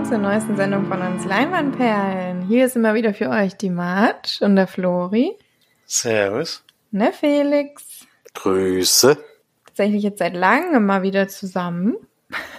[0.00, 2.42] willkommen zur neuesten Sendung von uns Leinwandperlen.
[2.42, 5.36] Hier ist immer wieder für euch die Marge und der Flori.
[5.84, 6.64] Servus.
[6.90, 8.06] Der Felix.
[8.32, 9.18] Grüße.
[9.66, 11.96] Tatsächlich jetzt seit langem mal wieder zusammen.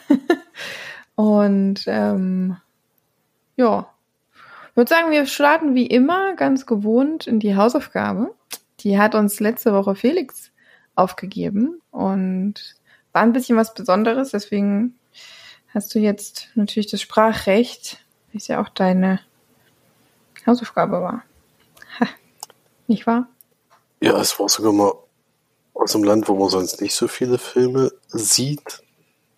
[1.16, 2.58] und ähm,
[3.56, 3.90] ja,
[4.70, 8.36] ich würde sagen, wir starten wie immer ganz gewohnt in die Hausaufgabe.
[8.82, 10.52] Die hat uns letzte Woche Felix
[10.96, 12.76] aufgegeben und
[13.14, 14.96] war ein bisschen was Besonderes, deswegen
[15.74, 18.04] hast du jetzt natürlich das Sprachrecht,
[18.34, 19.20] es ja auch deine
[20.46, 21.24] Hausaufgabe war.
[22.88, 23.28] Nicht wahr?
[24.02, 24.94] Ja, es war sogar mal
[25.74, 28.84] aus einem Land, wo man sonst nicht so viele Filme sieht,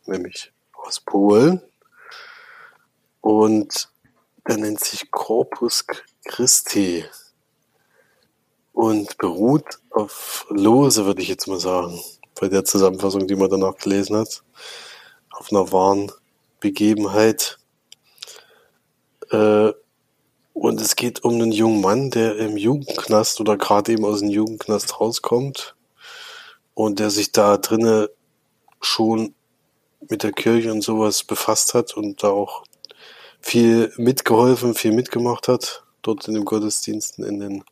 [0.06, 1.62] nämlich aus Polen.
[3.22, 3.90] Und
[4.47, 5.86] der nennt sich Corpus
[6.25, 7.06] Christi
[8.73, 12.00] und beruht auf Lose, würde ich jetzt mal sagen,
[12.40, 14.44] bei der Zusammenfassung, die man danach gelesen hat,
[15.31, 16.12] auf einer wahren
[16.64, 17.59] Begebenheit.
[19.31, 19.73] Äh,
[20.53, 24.30] und es geht um einen jungen Mann, der im Jugendknast oder gerade eben aus dem
[24.30, 25.75] Jugendknast rauskommt
[26.73, 28.08] und der sich da drinnen
[28.80, 29.36] schon
[30.09, 32.64] mit der Kirche und sowas befasst hat und da auch
[33.41, 37.64] viel mitgeholfen, viel mitgemacht hat, dort in den Gottesdiensten, in den,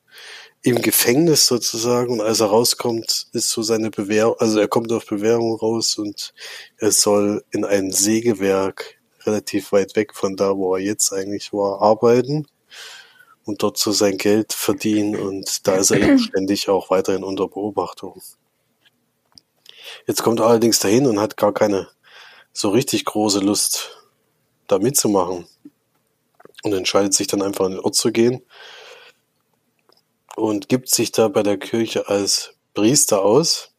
[0.63, 2.13] im Gefängnis sozusagen.
[2.13, 6.33] Und als er rauskommt, ist so seine Bewährung, also er kommt auf Bewährung raus und
[6.77, 11.81] er soll in ein Sägewerk relativ weit weg von da, wo er jetzt eigentlich war,
[11.81, 12.47] arbeiten
[13.45, 17.47] und dort so sein Geld verdienen und da ist er eben ständig auch weiterhin unter
[17.47, 18.21] Beobachtung.
[20.07, 21.89] Jetzt kommt er allerdings dahin und hat gar keine
[22.53, 23.97] so richtig große Lust,
[24.67, 25.45] da mitzumachen
[26.63, 28.41] und entscheidet sich dann einfach an den Ort zu gehen
[30.41, 33.73] und gibt sich da bei der Kirche als Priester aus,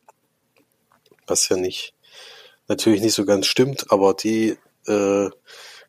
[1.27, 1.95] was ja nicht
[2.69, 4.57] natürlich nicht so ganz stimmt, aber die
[4.87, 5.29] äh,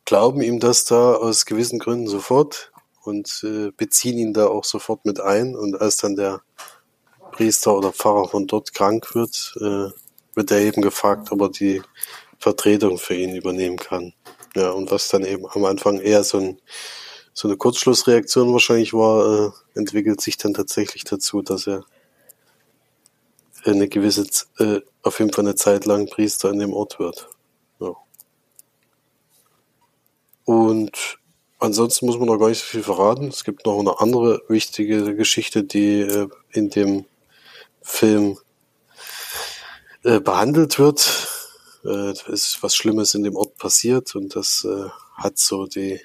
[0.06, 2.72] glauben ihm das da aus gewissen Gründen sofort
[3.04, 5.56] und äh, beziehen ihn da auch sofort mit ein.
[5.56, 6.42] Und als dann der
[7.32, 9.92] Priester oder Pfarrer von dort krank wird, äh,
[10.36, 11.82] wird er eben gefragt, ob er die
[12.40, 14.14] Vertretung für ihn übernehmen kann.
[14.56, 16.62] Ja, und was dann eben am Anfang eher so, ein,
[17.34, 21.84] so eine Kurzschlussreaktion wahrscheinlich war, äh, entwickelt sich dann tatsächlich dazu, dass er
[23.66, 24.26] eine gewisse,
[24.60, 27.30] äh, auf jeden Fall eine Zeit lang Priester in dem Ort wird.
[27.80, 27.96] Ja.
[30.46, 31.18] Und
[31.60, 33.30] ansonsten muss man noch gar nicht so viel verraten.
[33.30, 37.06] Es gibt noch eine andere wichtige Geschichte, die äh, in dem
[37.82, 38.38] Film
[40.04, 41.30] äh, behandelt wird.
[41.86, 46.00] Äh, ist was Schlimmes in dem Ort passiert und das äh, hat so die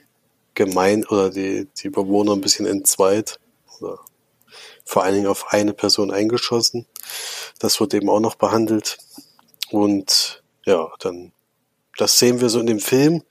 [0.58, 3.38] Gemein oder die, die Bewohner ein bisschen entzweit
[3.78, 4.00] oder
[4.84, 6.84] vor allen Dingen auf eine Person eingeschossen.
[7.60, 8.98] Das wird eben auch noch behandelt.
[9.70, 11.32] Und ja, dann,
[11.96, 13.22] das sehen wir so in dem Film.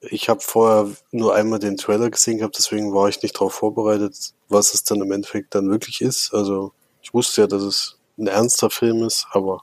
[0.00, 4.32] Ich habe vorher nur einmal den Trailer gesehen gehabt, deswegen war ich nicht darauf vorbereitet,
[4.48, 6.32] was es dann im Endeffekt dann wirklich ist.
[6.32, 9.60] Also ich wusste ja, dass es ein ernster Film ist, aber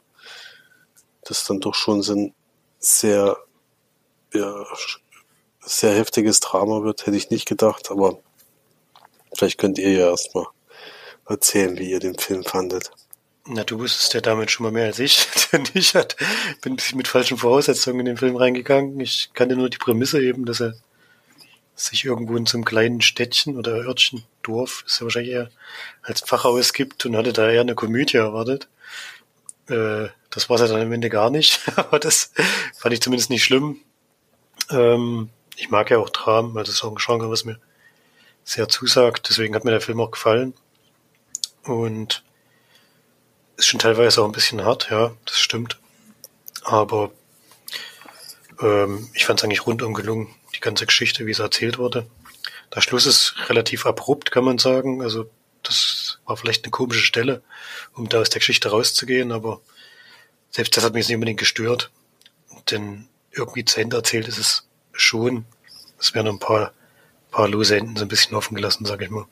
[1.24, 2.04] das dann doch schon
[2.78, 3.38] sehr,
[4.34, 4.66] ja,
[5.62, 8.20] sehr heftiges Drama wird, hätte ich nicht gedacht, aber
[9.34, 10.46] vielleicht könnt ihr ja erstmal
[11.28, 12.92] erzählen, wie ihr den Film fandet.
[13.46, 16.16] Na, du wusstest ja damit schon mal mehr als ich, denn ich hat,
[16.62, 19.00] bin ein bisschen mit falschen Voraussetzungen in den Film reingegangen.
[19.00, 20.76] Ich kannte nur die Prämisse eben, dass er
[21.76, 25.50] sich irgendwo in so einem kleinen Städtchen oder Örtchen, Dorf, ist ja wahrscheinlich eher,
[26.04, 28.68] als Pfarrhaus gibt und hatte da eher eine Komödie erwartet.
[29.68, 32.32] Äh, das war es ja dann am Ende gar nicht, aber das
[32.78, 33.80] fand ich zumindest nicht schlimm.
[34.70, 37.60] Ähm, ich mag ja auch Dramen, weil das ist auch ein Genre, was mir
[38.44, 40.54] sehr zusagt, deswegen hat mir der Film auch gefallen.
[41.64, 42.24] Und
[43.58, 45.80] ist schon teilweise auch ein bisschen hart, ja, das stimmt.
[46.64, 47.12] Aber
[48.60, 52.08] ähm, ich fand es eigentlich rundum gelungen, die ganze Geschichte, wie es erzählt wurde.
[52.74, 55.02] Der Schluss ist relativ abrupt, kann man sagen.
[55.02, 55.30] Also
[55.64, 57.44] das war vielleicht eine komische Stelle,
[57.94, 59.62] um da aus der Geschichte rauszugehen, aber
[60.50, 61.92] selbst das hat mich nicht unbedingt gestört.
[62.72, 65.46] Denn irgendwie zu Ende erzählt ist es schon.
[66.00, 66.74] Es werden ein paar,
[67.32, 69.26] paar lose Enden so ein bisschen offen gelassen, sag ich mal.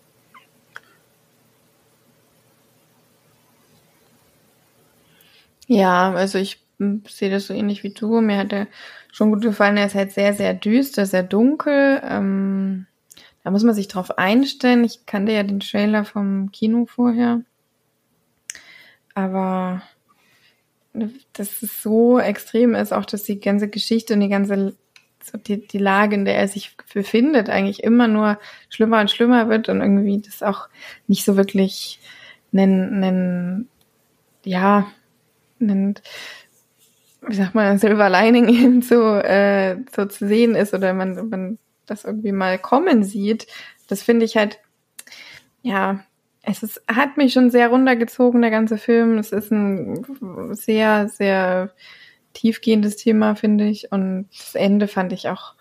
[5.67, 8.21] Ja, also ich hm, sehe das so ähnlich wie du.
[8.21, 8.67] Mir hat er
[9.11, 9.77] schon gut gefallen.
[9.77, 12.01] Er ist halt sehr, sehr düster, sehr dunkel.
[12.03, 12.87] Ähm,
[13.43, 14.83] da muss man sich drauf einstellen.
[14.83, 17.41] Ich kannte ja den Trailer vom Kino vorher.
[19.13, 19.83] Aber
[21.33, 24.75] dass es so extrem ist, auch dass die ganze Geschichte und die ganze
[25.47, 28.39] die, die Lage, in der er sich befindet, eigentlich immer nur
[28.69, 30.67] schlimmer und schlimmer wird und irgendwie das auch
[31.07, 31.99] nicht so wirklich
[32.51, 33.69] einen, einen
[34.43, 34.87] ja,
[35.59, 35.95] einen
[37.21, 42.05] wie sagt man, Silver Lining so, äh, so zu sehen ist oder man, man das
[42.05, 43.47] irgendwie mal kommen sieht,
[43.87, 44.59] das finde ich halt,
[45.61, 46.03] ja,
[46.41, 49.17] es ist, hat mich schon sehr runtergezogen, der ganze Film.
[49.17, 51.71] Es ist ein sehr, sehr
[52.33, 53.91] tiefgehendes Thema, finde ich.
[53.91, 55.55] Und das Ende fand ich auch,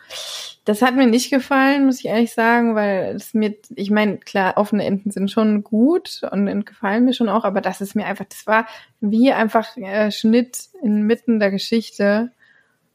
[0.65, 4.57] das hat mir nicht gefallen, muss ich ehrlich sagen, weil es mir, ich meine, klar,
[4.57, 8.27] offene Enden sind schon gut und gefallen mir schon auch, aber das ist mir einfach,
[8.27, 8.67] das war
[9.01, 12.33] wie einfach äh, Schnitt inmitten der Geschichte.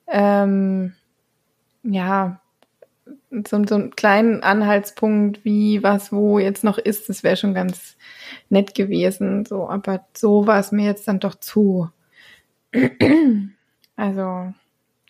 [0.07, 0.93] Ähm,
[1.83, 2.39] ja,
[3.47, 7.97] so, so einen kleinen Anhaltspunkt, wie was wo jetzt noch ist, das wäre schon ganz
[8.49, 9.45] nett gewesen.
[9.45, 11.89] So, aber so war es mir jetzt dann doch zu.
[13.95, 14.53] Also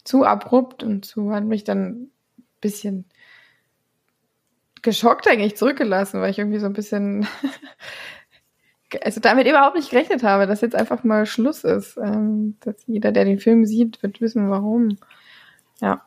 [0.04, 2.12] zu abrupt und zu hat mich dann ein
[2.62, 3.06] bisschen
[4.82, 7.26] geschockt eigentlich zurückgelassen, weil ich irgendwie so ein bisschen
[9.02, 11.98] also damit überhaupt nicht gerechnet habe, dass jetzt einfach mal Schluss ist.
[11.98, 14.98] Ähm, dass jeder, der den Film sieht, wird wissen, warum.
[15.82, 16.04] Ja.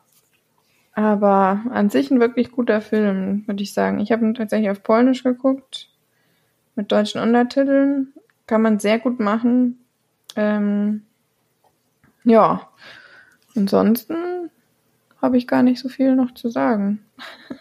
[0.92, 3.98] Aber an sich ein wirklich guter Film, würde ich sagen.
[4.00, 5.90] Ich habe ihn tatsächlich auf Polnisch geguckt,
[6.74, 8.12] mit deutschen Untertiteln.
[8.46, 9.84] Kann man sehr gut machen.
[10.36, 11.02] Ähm,
[12.26, 12.68] ja,
[13.54, 14.50] ansonsten
[15.22, 17.06] habe ich gar nicht so viel noch zu sagen.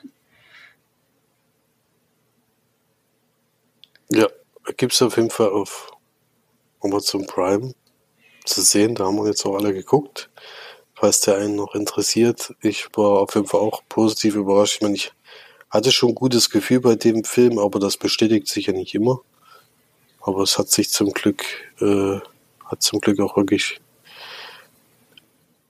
[4.09, 4.27] ja,
[4.75, 5.91] gibt es auf jeden Fall auf
[6.81, 7.73] Amazon Prime
[8.43, 8.95] zu sehen.
[8.95, 10.31] Da haben wir jetzt auch alle geguckt.
[10.95, 12.55] Falls der einen noch interessiert.
[12.61, 14.77] Ich war auf jeden Fall auch positiv überrascht.
[14.77, 15.11] Ich meine, ich
[15.69, 19.21] hatte schon ein gutes Gefühl bei dem Film, aber das bestätigt sich ja nicht immer.
[20.21, 21.43] Aber es hat sich zum Glück,
[21.81, 22.19] äh,
[22.65, 23.79] hat zum Glück auch wirklich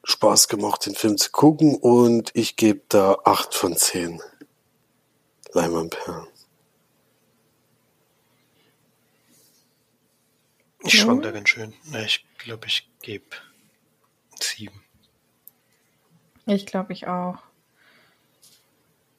[0.06, 4.22] Spaß gemacht, den Film zu gucken und ich gebe da 8 von 10
[5.54, 6.28] Leinwandperlen.
[10.84, 11.74] Ich schwank da ganz schön.
[12.06, 13.26] Ich glaube, ich gebe
[14.40, 14.72] 7.
[16.46, 17.42] Ich glaube, ich auch.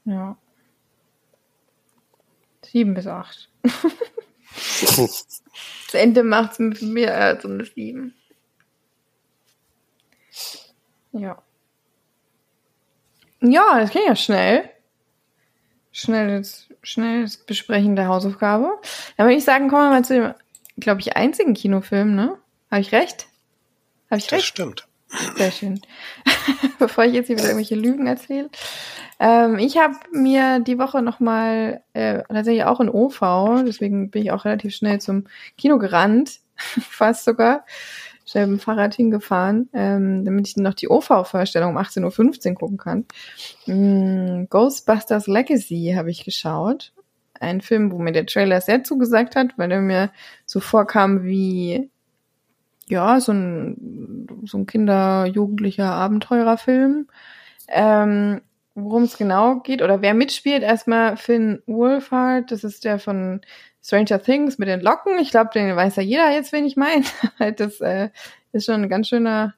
[0.04, 0.38] Ja.
[2.64, 3.48] 7 bis 8.
[4.96, 5.26] das
[5.92, 8.14] Ende macht es mit mir als äh, eine 7.
[11.18, 11.42] Ja.
[13.40, 14.70] Ja, das ging ja schnell.
[15.92, 18.78] Schnelles, schnelles Besprechen der Hausaufgabe.
[19.16, 20.34] Dann würde ich sagen, kommen wir mal zu dem,
[20.78, 22.36] glaube ich, einzigen Kinofilm, ne?
[22.70, 23.26] Habe ich recht?
[24.10, 24.42] Habe ich recht?
[24.42, 24.88] Das stimmt.
[25.36, 25.80] Sehr schön.
[26.78, 28.50] Bevor ich jetzt hier wieder irgendwelche Lügen erzähle.
[29.18, 33.20] Ähm, ich habe mir die Woche nochmal, äh, tatsächlich auch in OV,
[33.66, 35.26] deswegen bin ich auch relativ schnell zum
[35.56, 37.64] Kino gerannt, fast sogar
[38.26, 42.76] schnell mit dem Fahrrad hingefahren, ähm, damit ich noch die OV-Vorstellung um 18.15 Uhr gucken
[42.76, 43.04] kann.
[43.66, 46.92] Mm, Ghostbusters Legacy habe ich geschaut.
[47.38, 50.10] Ein Film, wo mir der Trailer sehr zugesagt hat, weil er mir
[50.44, 51.90] so vorkam wie
[52.88, 57.08] ja, so ein, so ein Kinder-Jugendlicher Abenteurerfilm.
[57.68, 58.40] Ähm,
[58.78, 63.40] Worum es genau geht oder wer mitspielt, erstmal Finn Wolfhard, das ist der von
[63.86, 65.16] Stranger Things mit den Locken.
[65.20, 67.04] Ich glaube, den weiß ja jeder jetzt, wen ich meine.
[67.56, 68.10] das äh,
[68.50, 69.54] ist schon ein ganz schöner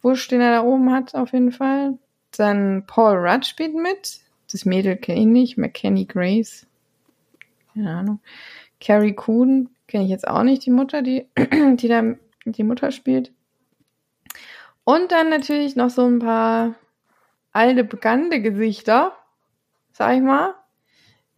[0.00, 1.98] Busch, den er da oben hat, auf jeden Fall.
[2.34, 4.20] Dann Paul Rudd spielt mit.
[4.50, 5.58] Das Mädel kenne ich nicht.
[5.58, 6.66] McKenny Grace.
[7.74, 8.20] Keine Ahnung.
[8.80, 12.02] Carrie Coon kenne ich jetzt auch nicht, die Mutter, die, die da
[12.46, 13.32] die Mutter spielt.
[14.84, 16.76] Und dann natürlich noch so ein paar
[17.52, 19.12] alte, bekannte Gesichter,
[19.92, 20.54] sag ich mal,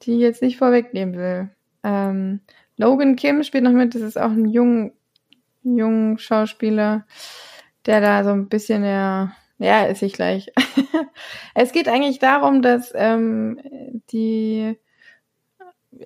[0.03, 1.51] die ich jetzt nicht vorwegnehmen will.
[1.83, 2.41] Ähm,
[2.77, 4.93] Logan Kim spielt noch mit, das ist auch ein jung,
[5.63, 7.07] jung Schauspieler,
[7.87, 10.51] der da so ein bisschen ja, ja, ist ich gleich.
[11.55, 13.61] es geht eigentlich darum, dass ähm,
[14.13, 14.79] die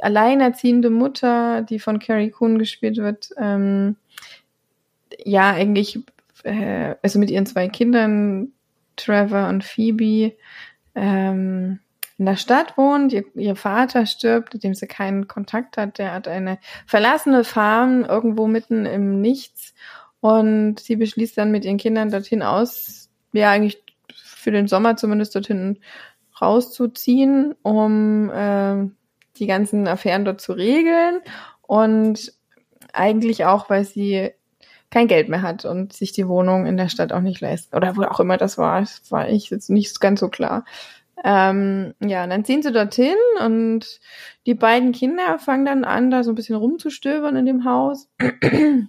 [0.01, 3.97] alleinerziehende Mutter, die von Carrie Coon gespielt wird, ähm,
[5.25, 6.01] ja, eigentlich,
[6.43, 8.53] äh, also mit ihren zwei Kindern,
[8.97, 10.37] Trevor und Phoebe,
[10.95, 11.79] ähm,
[12.19, 16.13] in der Stadt wohnt, ihr, ihr Vater stirbt, mit dem sie keinen Kontakt hat, der
[16.13, 19.75] hat eine verlassene Farm irgendwo mitten im Nichts
[20.21, 23.83] und sie beschließt dann mit ihren Kindern dorthin aus, ja eigentlich
[24.15, 25.81] für den Sommer zumindest dorthin
[26.41, 28.89] rauszuziehen, um äh,
[29.37, 31.21] die ganzen Affären dort zu regeln
[31.63, 32.33] und
[32.93, 34.31] eigentlich auch, weil sie
[34.91, 37.75] kein Geld mehr hat und sich die Wohnung in der Stadt auch nicht leisten.
[37.75, 40.65] Oder wo auch immer das war, das war ich jetzt nicht ganz so klar.
[41.27, 43.99] Ähm, ja, und dann ziehen sie dorthin und
[44.47, 48.11] die beiden Kinder fangen dann an, da so ein bisschen rumzustöbern in dem Haus.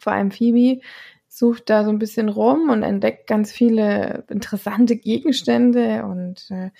[0.00, 0.80] Vor allem Phoebe
[1.28, 6.70] sucht da so ein bisschen rum und entdeckt ganz viele interessante Gegenstände und äh,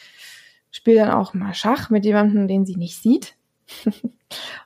[0.72, 3.36] spielt dann auch mal Schach mit jemandem, den sie nicht sieht.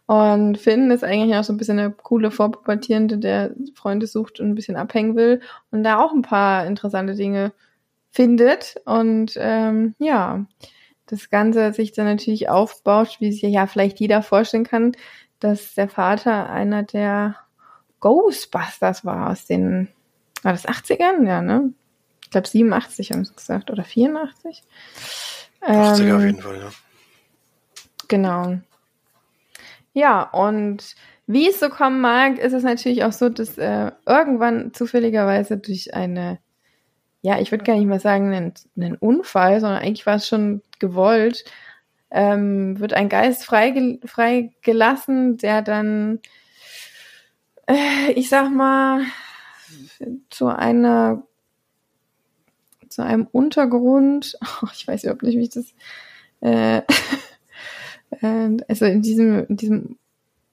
[0.07, 4.49] und Finn ist eigentlich auch so ein bisschen eine coole Vorpubertierende, der Freunde sucht und
[4.49, 7.53] ein bisschen abhängen will und da auch ein paar interessante Dinge
[8.11, 8.77] findet.
[8.85, 10.47] Und ähm, ja,
[11.07, 14.93] das Ganze sich dann natürlich aufbaut, wie sich ja vielleicht jeder vorstellen kann,
[15.41, 17.37] dass der Vater einer der
[18.01, 19.89] Ghostbusters war aus den,
[20.43, 21.27] war das 80ern?
[21.27, 21.73] Ja, ne?
[22.23, 24.63] Ich glaube 87 haben sie gesagt, oder 84.
[25.63, 26.71] 80er ähm, auf jeden Fall, ja.
[28.09, 28.59] Genau.
[29.93, 30.95] Ja, und
[31.27, 35.95] wie es so kommen mag, ist es natürlich auch so, dass äh, irgendwann zufälligerweise durch
[35.95, 36.39] eine,
[37.23, 40.63] ja, ich würde gar nicht mal sagen, einen, einen Unfall, sondern eigentlich war es schon
[40.79, 41.45] gewollt,
[42.11, 44.51] ähm, wird ein Geist freigelassen, frei
[45.43, 46.21] der dann,
[47.67, 49.03] äh, ich sag mal,
[50.31, 51.27] zu einer,
[52.89, 55.75] zu einem Untergrund, oh, ich weiß überhaupt nicht, wie ich das,
[56.41, 56.79] äh,
[58.23, 59.99] äh, also in diesem, in diesem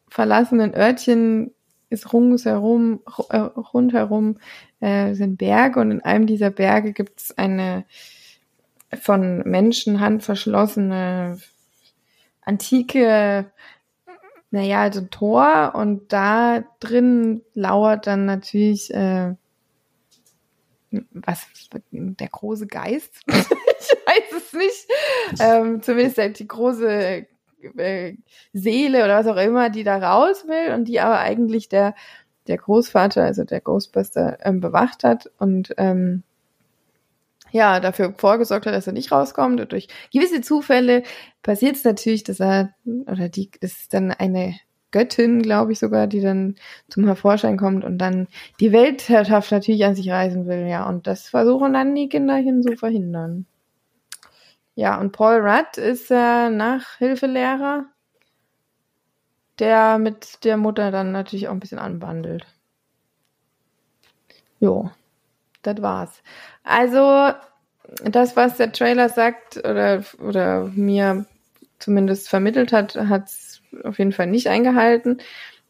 [0.09, 1.54] verlassenen Örtchen
[1.95, 4.37] ist ringsherum, äh, rundherum
[4.79, 7.85] äh, sind Berge und in einem dieser Berge gibt es eine
[9.01, 11.39] von Menschenhand verschlossene
[12.41, 13.51] antike,
[14.51, 19.33] naja, also Tor und da drin lauert dann natürlich äh,
[21.11, 21.47] was
[21.91, 23.21] der große Geist.
[23.27, 24.87] ich weiß es nicht.
[25.39, 27.27] Ähm, zumindest die große
[27.77, 28.17] äh,
[28.53, 31.95] Seele oder was auch immer, die da raus will und die aber eigentlich der
[32.47, 36.23] der Großvater, also der Ghostbuster, ähm, bewacht hat und ähm,
[37.51, 39.61] ja, dafür vorgesorgt hat, dass er nicht rauskommt.
[39.61, 41.03] Und durch gewisse Zufälle
[41.41, 44.55] passiert es natürlich, dass er, oder die, ist dann eine
[44.91, 46.55] Göttin, glaube ich sogar, die dann
[46.89, 48.27] zum Hervorschein kommt und dann
[48.59, 50.87] die Weltherrschaft natürlich an sich reisen will, ja.
[50.87, 53.45] Und das versuchen dann die Kinder hin zu verhindern.
[54.75, 57.85] Ja, und Paul Rudd ist äh, Nachhilfelehrer,
[59.59, 62.45] der mit der Mutter dann natürlich auch ein bisschen anbandelt.
[64.59, 64.91] Jo
[65.65, 66.23] das war's.
[66.63, 67.33] Also,
[68.03, 71.25] das, was der Trailer sagt oder, oder mir
[71.79, 75.19] zumindest vermittelt hat, hat's auf jeden Fall nicht eingehalten.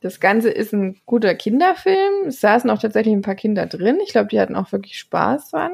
[0.01, 2.27] Das Ganze ist ein guter Kinderfilm.
[2.27, 3.99] Es saßen auch tatsächlich ein paar Kinder drin.
[4.03, 5.71] Ich glaube, die hatten auch wirklich Spaß dran.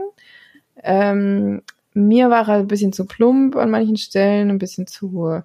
[0.84, 5.42] Ähm, mir war er ein bisschen zu plump an manchen Stellen, ein bisschen zu,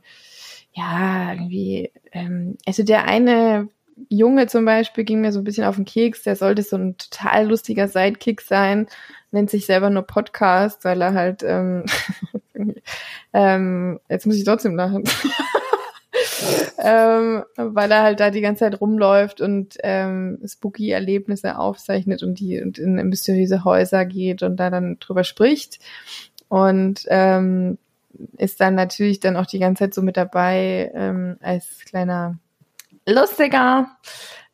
[0.73, 3.69] ja, irgendwie, ähm, also der eine
[4.09, 6.97] Junge zum Beispiel ging mir so ein bisschen auf den Keks, der sollte so ein
[6.99, 8.87] total lustiger Sidekick sein,
[9.31, 11.85] nennt sich selber nur Podcast, weil er halt, ähm,
[13.33, 15.05] ähm, jetzt muss ich trotzdem lachen,
[16.79, 22.39] ähm, weil er halt da die ganze Zeit rumläuft und ähm, spooky Erlebnisse aufzeichnet und
[22.39, 25.79] die und in mysteriöse Häuser geht und da dann drüber spricht
[26.49, 27.79] und ähm,
[28.39, 32.39] ist dann natürlich dann auch die ganze Zeit so mit dabei ähm, als kleiner
[33.07, 33.89] lustiger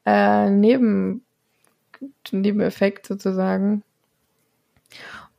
[0.05, 1.25] äh, Neben,
[2.31, 3.83] Nebeneffekt sozusagen.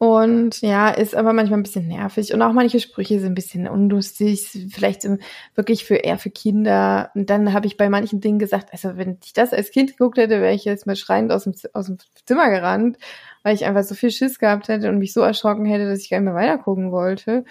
[0.03, 3.69] Und ja, ist aber manchmal ein bisschen nervig und auch manche Sprüche sind ein bisschen
[3.69, 5.07] unlustig, vielleicht
[5.55, 7.09] wirklich für eher für Kinder.
[7.15, 10.17] Und dann habe ich bei manchen Dingen gesagt, also wenn ich das als Kind geguckt
[10.17, 12.97] hätte, wäre ich jetzt mal schreiend aus dem, aus dem Zimmer gerannt,
[13.43, 16.09] weil ich einfach so viel Schiss gehabt hätte und mich so erschrocken hätte, dass ich
[16.09, 17.45] gar nicht mehr weiter gucken wollte.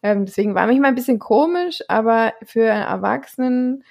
[0.00, 3.82] Ähm, deswegen war mich mal ein bisschen komisch, aber für einen Erwachsenen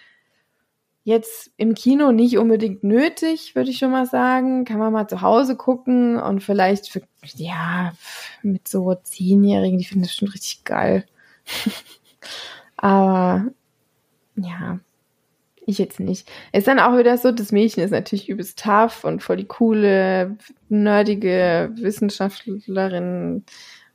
[1.06, 4.66] jetzt im Kino nicht unbedingt nötig, würde ich schon mal sagen.
[4.66, 7.02] Kann man mal zu Hause gucken und vielleicht für,
[7.36, 7.94] ja,
[8.42, 11.06] mit so Zehnjährigen, die finden das schon richtig geil.
[12.78, 13.46] Aber,
[14.36, 14.80] ja,
[15.68, 16.28] ich jetzt nicht.
[16.52, 20.38] Ist dann auch wieder so, das Mädchen ist natürlich übelst tough und voll die coole,
[20.70, 23.46] nerdige Wissenschaftlerin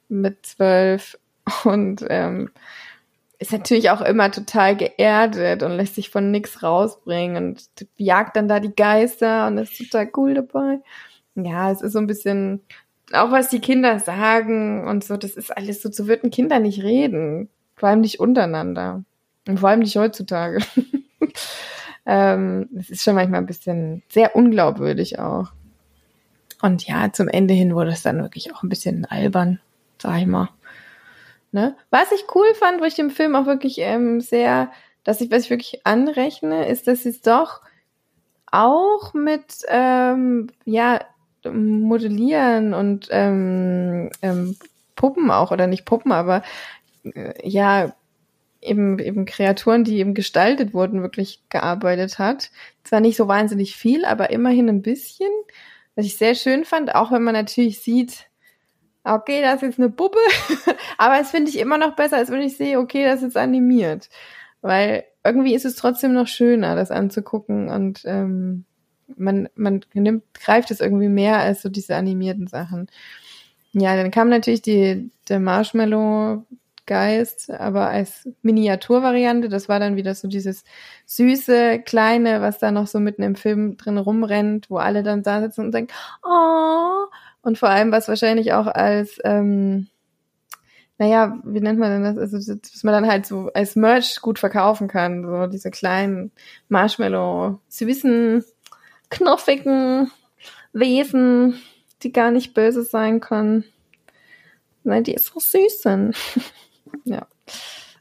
[0.09, 1.19] mit zwölf
[1.65, 2.51] und ähm,
[3.41, 8.49] ist natürlich auch immer total geerdet und lässt sich von nix rausbringen und jagt dann
[8.49, 10.81] da die Geister und ist total cool dabei.
[11.35, 12.61] Ja, es ist so ein bisschen,
[13.13, 16.83] auch was die Kinder sagen und so, das ist alles so, so würden Kinder nicht
[16.83, 17.49] reden.
[17.77, 19.05] Vor allem nicht untereinander.
[19.49, 20.59] Und vor allem nicht heutzutage.
[22.05, 25.51] ähm, ist schon manchmal ein bisschen sehr unglaubwürdig auch.
[26.61, 29.61] Und ja, zum Ende hin wurde es dann wirklich auch ein bisschen albern,
[29.97, 30.51] sag ich mal.
[31.53, 31.77] Ne?
[31.91, 34.71] Was ich cool fand, wo ich dem Film auch wirklich ähm, sehr,
[35.03, 37.61] dass ich, was ich wirklich anrechne, ist, dass sie es doch
[38.51, 41.01] auch mit ähm, ja
[41.45, 44.57] Modellieren und ähm, ähm,
[44.95, 46.43] Puppen auch oder nicht Puppen, aber
[47.05, 47.95] äh, ja
[48.61, 52.51] eben eben Kreaturen, die eben gestaltet wurden, wirklich gearbeitet hat.
[52.85, 55.31] Zwar nicht so wahnsinnig viel, aber immerhin ein bisschen,
[55.95, 58.30] was ich sehr schön fand, auch wenn man natürlich sieht,
[59.05, 60.19] okay, das ist jetzt eine Puppe,
[60.99, 64.09] aber es finde ich immer noch besser, als wenn ich sehe, okay, das ist animiert.
[64.63, 68.65] weil irgendwie ist es trotzdem noch schöner, das anzugucken und ähm,
[69.17, 72.89] man, man nimmt, greift es irgendwie mehr als so diese animierten Sachen.
[73.73, 76.45] Ja, dann kam natürlich die, der Marshmallow
[76.91, 79.49] Geist, aber als Miniaturvariante.
[79.49, 80.65] Das war dann wieder so dieses
[81.07, 85.41] süße, kleine, was da noch so mitten im Film drin rumrennt, wo alle dann da
[85.41, 85.93] sitzen und denken,
[86.25, 87.07] oh,
[87.43, 89.89] und vor allem was wahrscheinlich auch als, ähm,
[90.99, 92.19] naja, wie nennt man denn das?
[92.19, 95.25] Also, dass man dann halt so als Merch gut verkaufen kann.
[95.25, 96.31] So diese kleinen
[96.69, 98.45] Marshmallow, süßen,
[99.09, 100.11] knuffigen
[100.75, 101.61] Wesen,
[102.03, 103.65] die gar nicht böse sein können.
[104.85, 106.17] Nein, die so süß sind.
[107.05, 107.27] ja.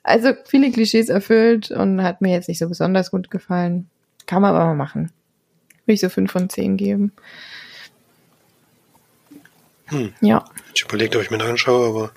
[0.04, 3.90] Also viele Klischees erfüllt und hat mir jetzt nicht so besonders gut gefallen.
[4.26, 5.12] Kann man aber mal machen.
[5.86, 7.14] Will ich so fünf von zehn geben.
[9.90, 10.14] Hm.
[10.22, 10.46] Ja.
[10.74, 12.12] Ich überlege, ob ich mir den anschaue, aber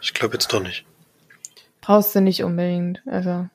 [0.00, 0.84] ich glaube jetzt doch nicht.
[1.80, 3.02] Brauchst du nicht unbedingt.
[3.06, 3.48] Also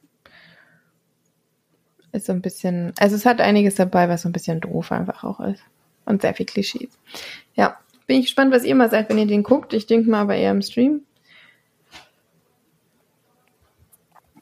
[2.12, 5.24] ist so ein bisschen, also es hat einiges dabei, was so ein bisschen doof einfach
[5.24, 5.62] auch ist.
[6.06, 6.90] Und sehr viel Klischees.
[7.56, 7.78] Ja.
[8.08, 9.74] Bin ich gespannt, was ihr mal sagt, wenn ihr den guckt.
[9.74, 11.02] Ich denke mal aber eher im Stream.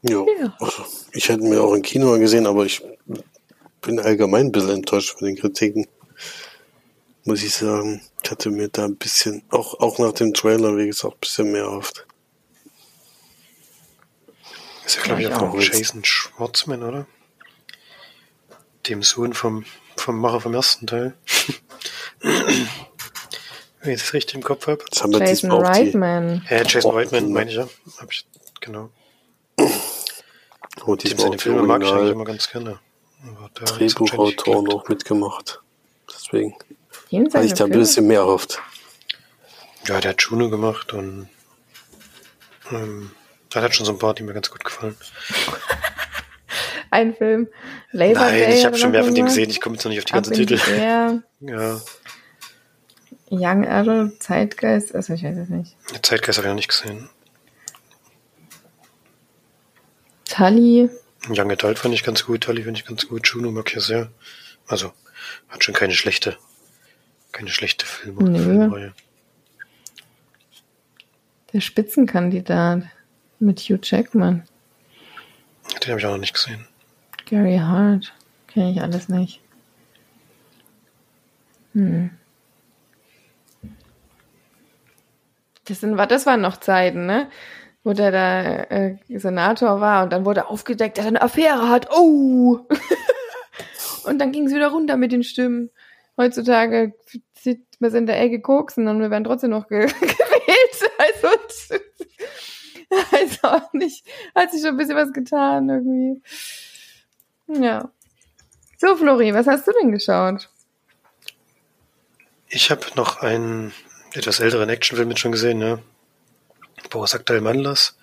[0.04, 0.24] Ja.
[0.40, 0.56] Ja.
[0.60, 2.82] Also, ich hätte mir auch im Kino angesehen, aber ich
[3.82, 5.86] bin allgemein ein bisschen enttäuscht von den Kritiken.
[7.28, 8.02] Muss ich sagen.
[8.24, 11.52] Ich hatte mir da ein bisschen, auch, auch nach dem Trailer, wie gesagt, ein bisschen
[11.52, 12.08] mehr erhofft.
[14.86, 15.60] Ist ja, glaube ich, Ja, auch auch.
[15.60, 17.06] Jason Schwartzman, oder?
[18.88, 19.66] Dem Sohn vom,
[19.98, 21.18] vom Macher vom ersten Teil.
[22.22, 24.86] Wenn ich das richtig im Kopf habe.
[24.90, 26.46] Jason Reitman.
[26.50, 27.30] Ja, Jason Whiteman, ne.
[27.30, 27.68] meine ich ja.
[27.98, 28.26] Hab ich,
[28.62, 28.90] genau.
[30.86, 32.80] oh, Dem seine Filme mag ich eigentlich immer ganz gerne.
[33.54, 35.62] Drehbuchautor noch mitgemacht.
[36.10, 36.56] Deswegen
[37.12, 38.62] hatte seine ich da ein bisschen mehr erhofft.
[39.88, 41.30] Ja, der hat Juno gemacht und
[42.72, 43.12] ähm,
[43.54, 44.98] der hat schon so ein paar, die mir ganz gut gefallen.
[46.92, 47.48] Ein Film.
[47.92, 49.50] Labor Nein, Day ich habe schon mehr von dem gesehen.
[49.50, 50.60] Ich komme jetzt noch nicht auf die ganzen Titel.
[51.40, 51.80] Ja,
[53.30, 55.76] Young Adult, Zeitgeist, also ich weiß es nicht.
[55.94, 57.10] die Zeitgeist habe ich noch nicht gesehen.
[60.30, 60.90] Tully,
[61.30, 63.82] Young Adult fand ich ganz gut, Tully finde ich ganz gut, Juno mag ich ja
[63.82, 64.12] sehr.
[64.66, 64.94] Also,
[65.50, 66.38] hat schon keine schlechte,
[67.32, 68.44] keine schlechte Filme, Nö.
[68.44, 68.94] Filmreihe.
[71.54, 72.84] der Spitzenkandidat
[73.40, 74.44] mit Hugh Jackman.
[75.84, 76.68] Den habe ich auch noch nicht gesehen.
[77.26, 78.14] Gary Hart,
[78.48, 79.42] kenne ich alles nicht.
[81.74, 82.10] Hm.
[85.66, 87.30] Das, sind, das waren noch Zeiten, ne?
[87.84, 91.90] Wo der da äh, Senator war und dann wurde aufgedeckt, dass er eine Affäre hat.
[91.92, 92.60] Oh!
[94.06, 95.70] und dann ging es wieder runter mit den Stimmen.
[96.18, 96.94] Heutzutage
[97.38, 100.92] sieht man in der Ecke koksen und wir werden trotzdem noch ge gewählt.
[100.98, 101.28] Also,
[103.12, 106.22] also auch nicht, hat sich schon ein bisschen was getan irgendwie.
[107.48, 107.92] Ja.
[108.78, 110.50] So, Flori, was hast du denn geschaut?
[112.50, 113.74] Ich habe noch einen
[114.14, 115.80] etwas älteren Actionfilm mit schon gesehen, ne?
[116.90, 117.98] Boris Aktuell Manlas,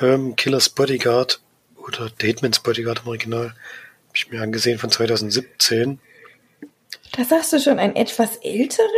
[0.00, 1.40] ähm, Killers Bodyguard
[1.76, 3.46] oder Dateman's Bodyguard im Original.
[3.48, 6.00] Habe ich mir angesehen von 2017.
[7.16, 8.88] Da sagst du schon einen etwas älteren?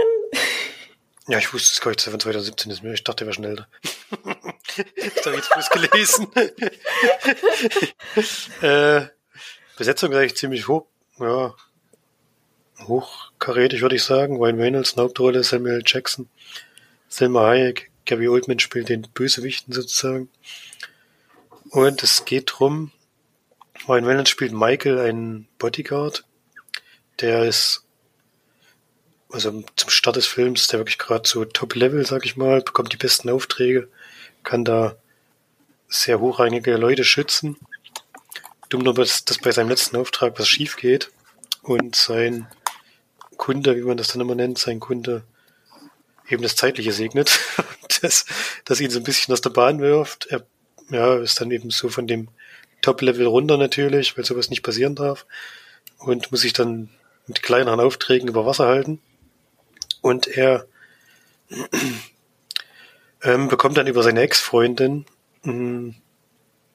[1.28, 2.84] Ja, ich wusste es gar nicht, dass er von 2017 ist.
[2.84, 3.68] Ich dachte, er wäre schon älter.
[4.10, 6.28] das habe ich jetzt bloß gelesen.
[8.62, 9.06] äh,
[9.76, 10.86] Besetzung ist eigentlich ziemlich hoch,
[11.18, 11.54] ja,
[12.86, 14.36] hochkarätig, würde ich sagen.
[14.36, 16.28] Ryan Reynolds, Hauptrolle, Samuel Jackson,
[17.08, 20.30] Selma Hayek, Gary Oldman spielt den Bösewichten sozusagen.
[21.70, 22.92] Und es geht drum,
[23.88, 26.24] Ryan Reynolds spielt Michael, einen Bodyguard,
[27.20, 27.85] der ist
[29.36, 32.96] also zum Start des Films, der wirklich gerade so Top-Level, sag ich mal, bekommt die
[32.96, 33.86] besten Aufträge,
[34.44, 34.96] kann da
[35.88, 37.58] sehr hochrangige Leute schützen.
[38.70, 41.10] Dumm nur, dass, dass bei seinem letzten Auftrag was schief geht
[41.60, 42.46] und sein
[43.36, 45.22] Kunde, wie man das dann immer nennt, sein Kunde
[46.30, 47.38] eben das Zeitliche segnet,
[48.00, 48.24] das,
[48.64, 50.28] das ihn so ein bisschen aus der Bahn wirft.
[50.30, 50.46] Er
[50.88, 52.28] ja, ist dann eben so von dem
[52.80, 55.26] Top-Level runter natürlich, weil sowas nicht passieren darf
[55.98, 56.88] und muss sich dann
[57.26, 58.98] mit kleineren Aufträgen über Wasser halten.
[60.00, 60.66] Und er
[63.22, 65.06] ähm, bekommt dann über seine Ex-Freundin,
[65.42, 65.94] mh,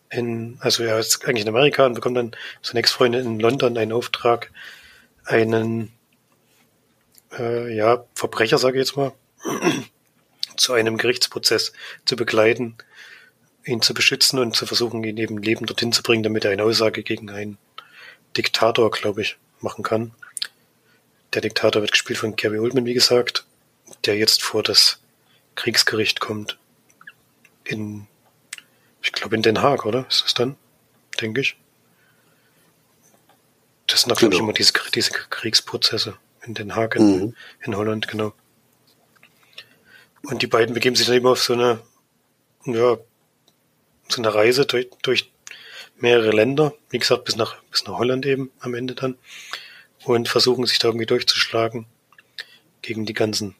[0.09, 2.31] in, also er ist eigentlich in Amerika und bekommt dann
[2.61, 4.51] seine Ex-Freundin in London einen Auftrag,
[5.23, 5.93] einen
[7.37, 9.13] äh, ja, Verbrecher, sage ich jetzt mal,
[10.57, 11.71] zu einem Gerichtsprozess
[12.05, 12.75] zu begleiten,
[13.65, 16.63] ihn zu beschützen und zu versuchen, ihn eben lebend dorthin zu bringen, damit er eine
[16.63, 17.57] Aussage gegen einen
[18.35, 20.11] Diktator, glaube ich, machen kann.
[21.33, 23.45] Der Diktator wird gespielt von Gary Oldman, wie gesagt,
[24.05, 25.01] der jetzt vor das
[25.55, 26.57] Kriegsgericht kommt.
[27.63, 28.07] In,
[29.01, 30.05] ich glaube, in Den Haag, oder?
[30.09, 30.57] Ist das dann?
[31.19, 31.55] denke ich.
[33.87, 34.43] Das sind, glaube ich, Genau.
[34.49, 37.35] immer diese, diese Kriegsprozesse in Den Haag, in, Mhm.
[37.61, 38.33] in Holland, genau.
[40.23, 41.81] Und die beiden begeben sich dann eben auf so eine,
[42.65, 42.97] ja,
[44.09, 45.31] so eine Reise durch, durch
[45.97, 49.17] mehrere Länder, wie gesagt, bis nach, bis nach Holland eben am Ende dann,
[50.03, 51.85] und versuchen sich da irgendwie durchzuschlagen
[52.81, 53.55] gegen die ganzen,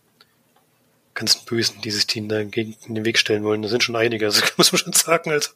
[1.13, 2.51] ganzen Bösen, die sich denen da in
[2.87, 3.61] den Weg stellen wollen.
[3.61, 5.51] Da sind schon einige, also muss man schon sagen, also,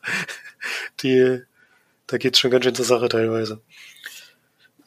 [1.02, 1.42] die,
[2.08, 3.62] da geht's schon ganz schön zur Sache teilweise.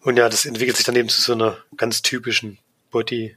[0.03, 2.59] Und ja, das entwickelt sich dann eben zu so einer ganz typischen
[2.91, 3.37] Body,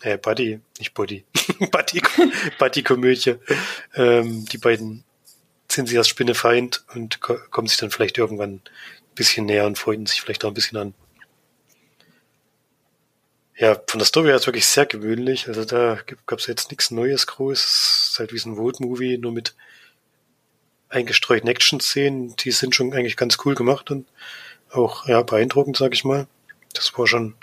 [0.00, 1.24] äh, Buddy, nicht Body,
[1.70, 2.00] Buddy,
[2.58, 3.36] Buddy-Komödie.
[3.94, 5.04] Ähm, die beiden
[5.68, 8.62] sind sich als Spinnefeind und ko kommen sich dann vielleicht irgendwann ein
[9.14, 10.94] bisschen näher und freunden sich vielleicht auch ein bisschen an.
[13.60, 15.46] Ja, von der Story her ist wirklich sehr gewöhnlich.
[15.46, 17.58] Also da gab es jetzt nichts Neues groß.
[17.58, 19.54] Es ist halt wie so ein Road-Movie, nur mit
[20.88, 22.36] eingestreuten Action-Szenen.
[22.36, 24.08] Die sind schon eigentlich ganz cool gemacht und
[24.70, 26.26] auch ja, beeindruckend, sag ich mal.
[26.72, 27.34] Das war schon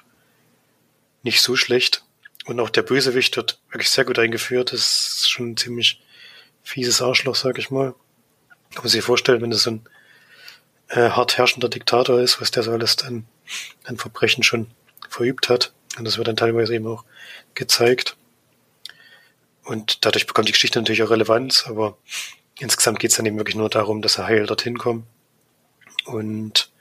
[1.22, 2.04] nicht so schlecht.
[2.48, 4.74] Und auch der Bösewicht wird wirklich sehr gut eingeführt.
[4.74, 4.80] Das
[5.20, 6.02] ist schon ein ziemlich
[6.64, 7.94] fieses Arschloch, sag ich mal.
[8.74, 9.86] Kann man sich vorstellen, wenn das so ein
[10.88, 13.28] äh, hart herrschender Diktator ist, was der so alles an,
[13.84, 14.72] an Verbrechen schon
[15.08, 15.74] verübt hat.
[15.98, 17.04] Und das wird dann teilweise eben auch
[17.54, 18.18] gezeigt.
[19.64, 21.98] Und dadurch bekommt die Geschichte natürlich auch Relevanz, aber
[22.60, 25.06] insgesamt geht es dann eben wirklich nur darum, dass er heil dorthin kommt
[26.06, 26.72] und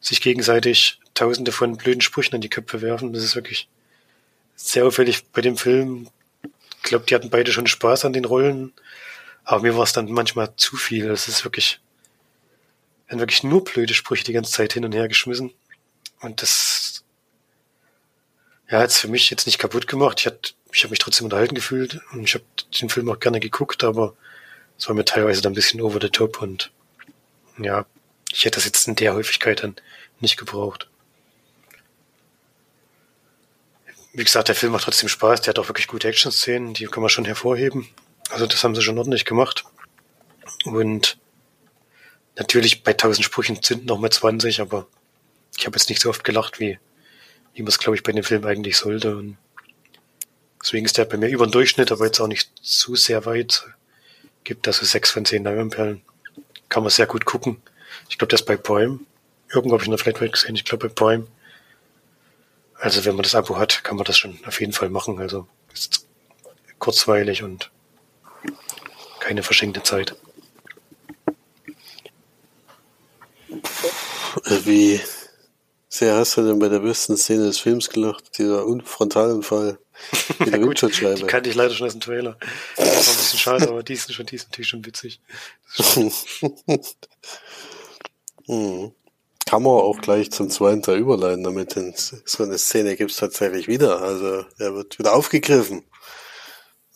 [0.00, 3.12] sich gegenseitig tausende von blöden Sprüchen an die Köpfe werfen.
[3.12, 3.68] Das ist wirklich
[4.54, 6.08] sehr auffällig bei dem Film.
[6.42, 8.72] Ich glaube, die hatten beide schon Spaß an den Rollen,
[9.44, 11.10] aber mir war es dann manchmal zu viel.
[11.10, 11.80] Es ist wirklich,
[13.08, 15.52] werden wirklich nur blöde Sprüche die ganze Zeit hin und her geschmissen.
[16.20, 16.89] Und das,
[18.70, 20.20] ja, hat's für mich jetzt nicht kaputt gemacht.
[20.20, 22.44] Ich, hat, ich habe mich trotzdem unterhalten gefühlt und ich habe
[22.80, 24.14] den Film auch gerne geguckt, aber
[24.78, 26.70] es war mir teilweise dann ein bisschen over the top und
[27.58, 27.84] ja,
[28.30, 29.76] ich hätte das jetzt in der Häufigkeit dann
[30.20, 30.88] nicht gebraucht.
[34.12, 37.02] Wie gesagt, der Film macht trotzdem Spaß, der hat auch wirklich gute Action-Szenen, die kann
[37.02, 37.88] man schon hervorheben.
[38.30, 39.64] Also das haben sie schon ordentlich gemacht.
[40.64, 41.18] Und
[42.36, 44.86] natürlich bei 1000 Sprüchen sind noch mal 20, aber
[45.56, 46.78] ich habe jetzt nicht so oft gelacht, wie,
[47.54, 49.16] wie man es, glaube ich, bei dem Film eigentlich sollte.
[49.16, 49.36] Und
[50.62, 53.66] deswegen ist der bei mir über den Durchschnitt, aber jetzt auch nicht zu sehr weit.
[54.44, 56.02] Gibt also sechs von zehn Leinwandperlen.
[56.68, 57.60] Kann man sehr gut gucken.
[58.08, 59.00] Ich glaube, das bei Prime.
[59.52, 60.54] Irgendwo habe ich in der Flatrate gesehen.
[60.54, 61.26] Ich glaube, bei Prime.
[62.74, 65.18] Also, wenn man das Abo hat, kann man das schon auf jeden Fall machen.
[65.18, 66.06] Also, ist
[66.78, 67.70] kurzweilig und
[69.18, 70.16] keine verschenkte Zeit.
[74.46, 75.00] Äh, Wie
[75.92, 78.38] sehr hast du denn bei der besten Szene des Films gelacht?
[78.38, 79.78] Dieser Frontalanfall
[80.38, 81.26] mit der Die Windschutzscheibe.
[81.26, 82.38] kannte ich leider schon aus dem Trailer.
[82.76, 85.20] Das war ein bisschen schade, aber die ist schon, die ist natürlich schon witzig.
[88.46, 88.92] Hm.
[89.46, 93.68] Kann man auch gleich zum zweiten Teil überleiten, damit denn so eine Szene gibt's tatsächlich
[93.68, 94.00] wieder.
[94.00, 95.84] Also er wird wieder aufgegriffen.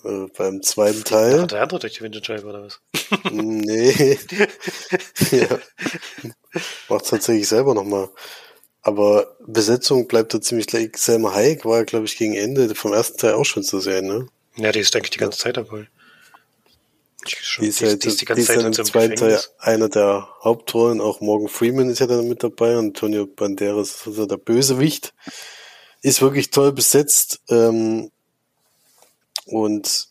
[0.04, 1.46] Äh, beim zweiten Hat Teil.
[1.46, 2.80] der andere durch die Windschutzscheibe oder was?
[3.30, 4.18] Nee.
[5.30, 5.58] ja.
[6.88, 8.08] Macht tatsächlich selber nochmal.
[8.84, 10.90] Aber Besetzung bleibt da ziemlich gleich.
[10.96, 14.28] Selma Hayek war, glaube ich, gegen Ende vom ersten Teil auch schon zu sehen, ne?
[14.56, 15.88] Ja, die ist eigentlich die ganze Zeit dabei.
[17.26, 18.66] Die ist, schon, Die ist, ja, die ist die die ganze ist Zeit ja in
[18.66, 21.00] im so einem zweiten Teil einer der Hauptrollen.
[21.00, 22.76] Auch Morgan Freeman ist ja dann mit dabei.
[22.76, 25.14] Antonio Banderas ist also der Bösewicht.
[26.02, 27.40] Ist wirklich toll besetzt.
[27.48, 28.10] Ähm,
[29.46, 30.08] und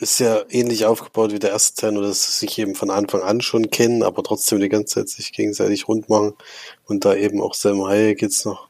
[0.00, 3.22] ist ja ähnlich aufgebaut wie der erste Teil, nur dass sie sich eben von Anfang
[3.22, 6.34] an schon kennen, aber trotzdem die ganze Zeit sich gegenseitig rund machen.
[6.86, 8.68] Und da eben auch Sam Hayek jetzt noch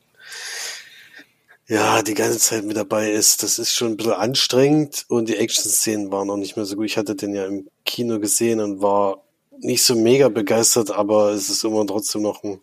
[1.69, 3.45] ja, die ganze Zeit mit dabei ist.
[3.45, 6.87] Das ist schon ein bisschen anstrengend und die Action-Szenen waren auch nicht mehr so gut.
[6.87, 9.23] Ich hatte den ja im Kino gesehen und war
[9.61, 12.61] nicht so mega begeistert, aber es ist immer trotzdem noch ein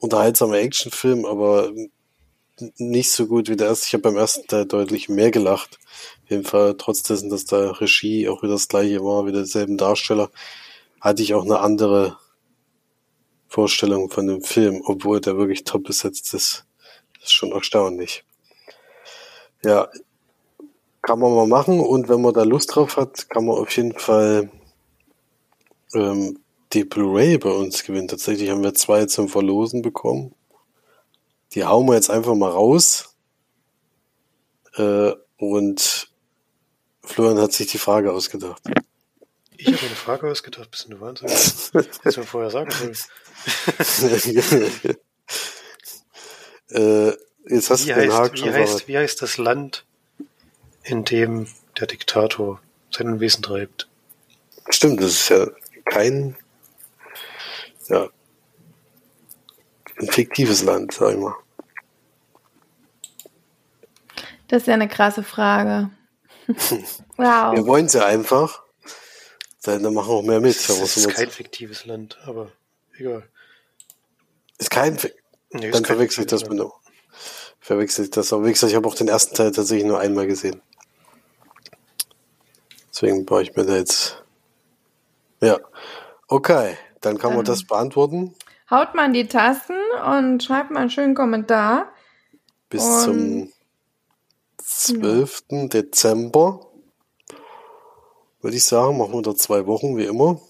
[0.00, 1.70] unterhaltsamer Actionfilm, aber
[2.78, 3.86] nicht so gut wie der erste.
[3.86, 5.78] Ich habe beim ersten Teil deutlich mehr gelacht.
[6.28, 10.30] Jeden Fall, trotz dessen, dass da Regie auch wieder das gleiche war, wieder derselben Darsteller,
[11.00, 12.18] hatte ich auch eine andere
[13.46, 16.66] Vorstellung von dem Film, obwohl der wirklich top besetzt ist.
[17.14, 18.24] Das ist schon erstaunlich.
[19.62, 19.88] Ja,
[21.02, 23.98] kann man mal machen und wenn man da Lust drauf hat, kann man auf jeden
[23.98, 24.50] Fall
[25.94, 26.38] ähm,
[26.72, 28.08] die Blu-ray bei uns gewinnen.
[28.08, 30.34] Tatsächlich haben wir zwei zum Verlosen bekommen.
[31.52, 33.14] Die hauen wir jetzt einfach mal raus.
[34.76, 36.13] Äh, und
[37.04, 38.62] Florian hat sich die Frage ausgedacht.
[39.56, 41.34] Ich habe eine Frage ausgedacht, bist du wahnsinnig?
[41.34, 42.94] Hättest du mir vorher sagen sollen.
[46.70, 47.12] äh,
[47.48, 48.88] jetzt hast Wie du den heißt, Haken wie, schon heißt, verraten.
[48.88, 49.84] wie heißt das Land,
[50.82, 51.46] in dem
[51.78, 53.88] der Diktator sein Unwesen treibt?
[54.70, 55.46] Stimmt, das ist ja
[55.84, 56.36] kein
[57.88, 58.08] ja,
[60.00, 61.34] ein fiktives Land, sag ich mal.
[64.48, 65.90] Das ist ja eine krasse Frage.
[67.16, 67.54] wow.
[67.54, 68.62] Wir wollen sie einfach.
[69.62, 70.56] Dann, dann machen wir auch mehr mit.
[70.56, 72.52] Das ist, ist kein fiktives Land, aber
[72.98, 73.22] egal.
[74.58, 74.98] Ist kein,
[75.50, 76.62] nee, dann verwechsel ich das mit,
[77.60, 78.32] verwechsel ich das.
[78.32, 80.60] Aber wie gesagt, ich habe auch den ersten Teil tatsächlich nur einmal gesehen.
[82.92, 84.22] Deswegen baue ich mir da jetzt.
[85.40, 85.58] Ja.
[86.28, 88.34] Okay, dann kann ähm, man das beantworten.
[88.70, 89.76] Haut mal in die Tasten
[90.06, 91.92] und schreibt mal einen schönen Kommentar.
[92.68, 93.52] Bis und zum
[94.78, 95.44] 12.
[95.50, 95.66] Ja.
[95.66, 96.66] Dezember.
[98.40, 100.40] Würde ich sagen, machen wir da zwei Wochen wie immer.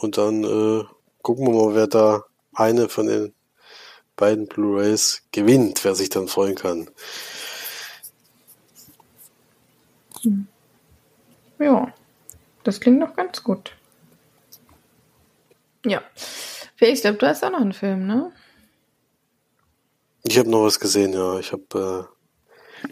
[0.00, 0.84] Und dann äh,
[1.22, 3.34] gucken wir mal, wer da eine von den
[4.16, 6.90] beiden Blu-rays gewinnt, wer sich dann freuen kann.
[11.58, 11.92] Ja,
[12.64, 13.76] das klingt noch ganz gut.
[15.86, 16.02] Ja.
[16.76, 18.32] Felix, ich glaube, du hast auch noch einen Film, ne?
[20.24, 21.38] Ich habe noch was gesehen, ja.
[21.38, 22.08] Ich habe
[22.84, 22.88] äh,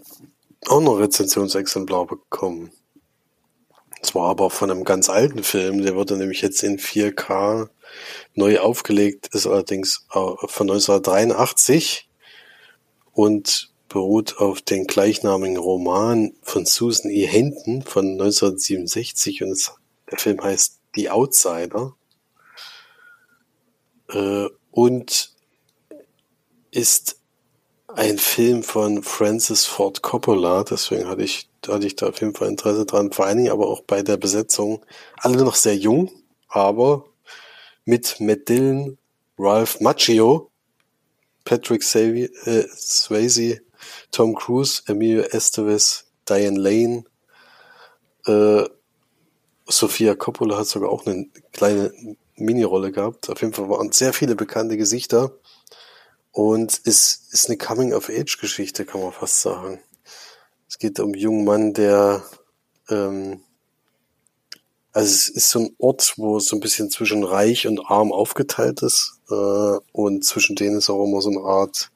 [0.67, 2.71] auch noch Rezensionsexemplar bekommen.
[4.03, 7.69] Zwar aber von einem ganz alten Film, der wurde nämlich jetzt in 4K
[8.35, 12.09] neu aufgelegt, ist allerdings von 1983
[13.13, 17.27] und beruht auf den gleichnamigen Roman von Susan E.
[17.27, 19.73] Hinton von 1967 und es,
[20.11, 21.95] der Film heißt Die Outsider
[24.09, 25.35] äh, und
[26.71, 27.20] ist
[27.97, 32.49] ein Film von Francis Ford Coppola, deswegen hatte ich, hatte ich da auf jeden Fall
[32.49, 34.85] Interesse dran, vor allen Dingen aber auch bei der Besetzung,
[35.17, 36.11] alle noch sehr jung,
[36.49, 37.05] aber
[37.85, 38.99] mit Matt Dillon,
[39.39, 40.51] Ralph Macchio,
[41.45, 43.61] Patrick Savy, äh, Swayze,
[44.11, 47.05] Tom Cruise, Emilio Estevez, Diane Lane,
[48.27, 48.69] äh,
[49.67, 51.93] Sophia Coppola hat sogar auch eine kleine
[52.37, 53.31] Mini-Rolle gehabt.
[53.31, 55.33] Auf jeden Fall waren sehr viele bekannte Gesichter.
[56.33, 59.81] Und es ist eine Coming-of-Age-Geschichte, kann man fast sagen.
[60.69, 62.23] Es geht um einen jungen Mann, der,
[62.89, 63.43] ähm,
[64.93, 68.13] also es ist so ein Ort, wo es so ein bisschen zwischen reich und arm
[68.13, 69.21] aufgeteilt ist.
[69.31, 71.91] Äh, und zwischen denen ist auch immer so eine Art,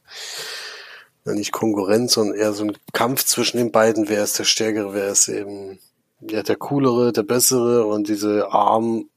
[1.24, 4.08] nicht Konkurrenz, sondern eher so ein Kampf zwischen den beiden.
[4.08, 5.78] Wer ist der Stärkere, wer ist eben
[6.20, 9.08] ja, der Coolere, der Bessere und diese Armen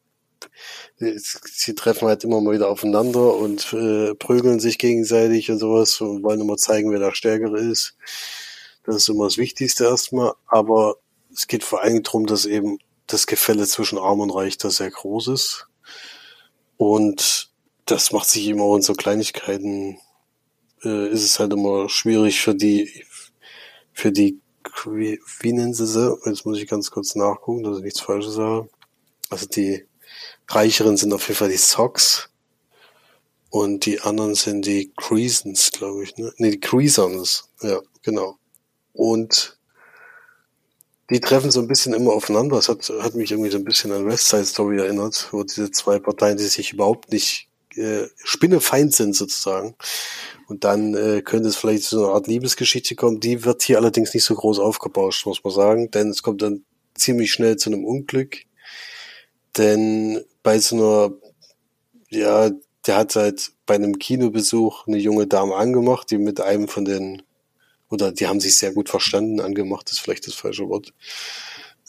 [0.98, 6.24] sie treffen halt immer mal wieder aufeinander und äh, prügeln sich gegenseitig und sowas und
[6.24, 7.96] wollen immer zeigen, wer der Stärkere ist.
[8.84, 10.34] Das ist immer das Wichtigste erstmal.
[10.48, 10.96] Aber
[11.34, 14.92] es geht vor allem darum, dass eben das Gefälle zwischen Arm und Reich da sehr
[14.92, 15.68] groß ist.
[16.78, 17.52] Und
[17.86, 20.00] das macht sich immer in so Kleinigkeiten,
[20.84, 23.06] äh, ist es halt immer schwierig für die,
[23.94, 24.40] für die,
[24.86, 26.16] wie, wie nennen sie sie?
[26.26, 28.70] Jetzt muss ich ganz kurz nachgucken, dass ich nichts Falsches sage.
[29.30, 29.86] Also die
[30.48, 32.30] reicheren sind auf jeden Fall die Socks.
[33.50, 36.18] Und die anderen sind die Creasons, glaube ich.
[36.18, 37.50] Ne, nee, die Creasons.
[37.62, 38.38] Ja, genau.
[38.94, 39.58] Und
[41.10, 42.58] die treffen so ein bisschen immer aufeinander.
[42.58, 45.72] Das hat, hat mich irgendwie so ein bisschen an West Side Story erinnert, wo diese
[45.72, 49.76] zwei Parteien, die sich überhaupt nicht äh, spinnefeind sind sozusagen.
[50.48, 53.20] Und dann äh, könnte es vielleicht zu einer Art Liebesgeschichte kommen.
[53.20, 56.64] Die wird hier allerdings nicht so groß aufgebauscht, muss man sagen, denn es kommt dann
[56.96, 58.44] ziemlich schnell zu einem Unglück.
[59.58, 61.14] Denn bei so einer,
[62.08, 62.50] ja,
[62.86, 67.22] der hat halt bei einem Kinobesuch eine junge Dame angemacht, die mit einem von den,
[67.90, 70.94] oder die haben sich sehr gut verstanden, angemacht ist vielleicht das falsche Wort.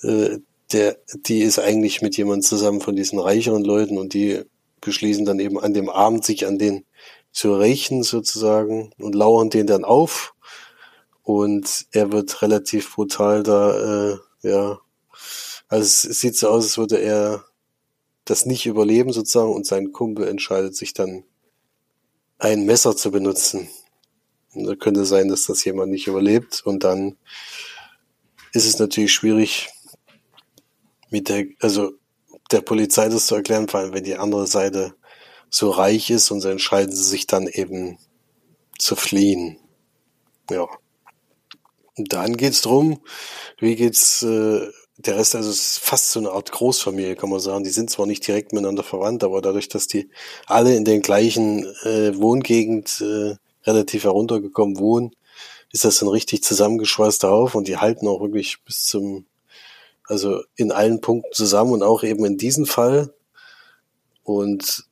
[0.03, 0.39] Äh,
[0.73, 4.43] der, die ist eigentlich mit jemand zusammen von diesen reicheren Leuten und die
[4.81, 6.85] beschließen dann eben an dem Abend sich an den
[7.31, 10.35] zu rächen sozusagen und lauern den dann auf
[11.23, 14.81] und er wird relativ brutal da, äh, ja,
[15.69, 17.45] also es sieht so aus, als würde er
[18.31, 21.25] das nicht überleben sozusagen und sein Kumpel entscheidet sich dann
[22.39, 23.69] ein Messer zu benutzen.
[24.55, 27.17] Und da könnte sein, dass das jemand nicht überlebt und dann
[28.53, 29.69] ist es natürlich schwierig
[31.11, 31.93] mit der, also
[32.51, 34.95] der Polizei das zu erklären, vor allem wenn die andere Seite
[35.51, 37.99] so reich ist und so entscheiden sie sich dann eben
[38.79, 39.59] zu fliehen.
[40.51, 40.67] Ja.
[41.97, 43.03] Und dann geht's drum,
[43.59, 47.63] wie geht's äh, der Rest also ist fast so eine Art Großfamilie, kann man sagen.
[47.63, 50.11] Die sind zwar nicht direkt miteinander verwandt, aber dadurch, dass die
[50.47, 55.13] alle in den gleichen äh, Wohngegend äh, relativ heruntergekommen wohnen,
[55.73, 59.27] ist das ein richtig zusammengeschweißter Haufen und die halten auch wirklich bis zum,
[60.05, 63.15] also in allen Punkten zusammen und auch eben in diesem Fall
[64.25, 64.85] und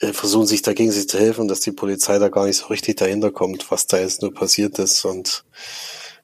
[0.00, 2.96] äh, versuchen sich dagegen sich zu helfen, dass die Polizei da gar nicht so richtig
[2.96, 5.44] dahinter kommt, was da jetzt nur passiert ist und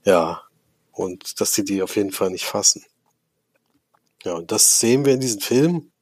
[0.05, 0.43] ja,
[0.91, 2.85] und dass sie die auf jeden Fall nicht fassen.
[4.25, 5.93] Ja, und das sehen wir in diesem Film.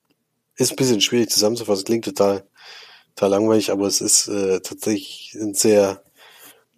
[0.56, 2.44] Ist ein bisschen schwierig zusammenzufassen, klingt total
[3.14, 6.02] total langweilig, aber es ist äh, tatsächlich ein sehr,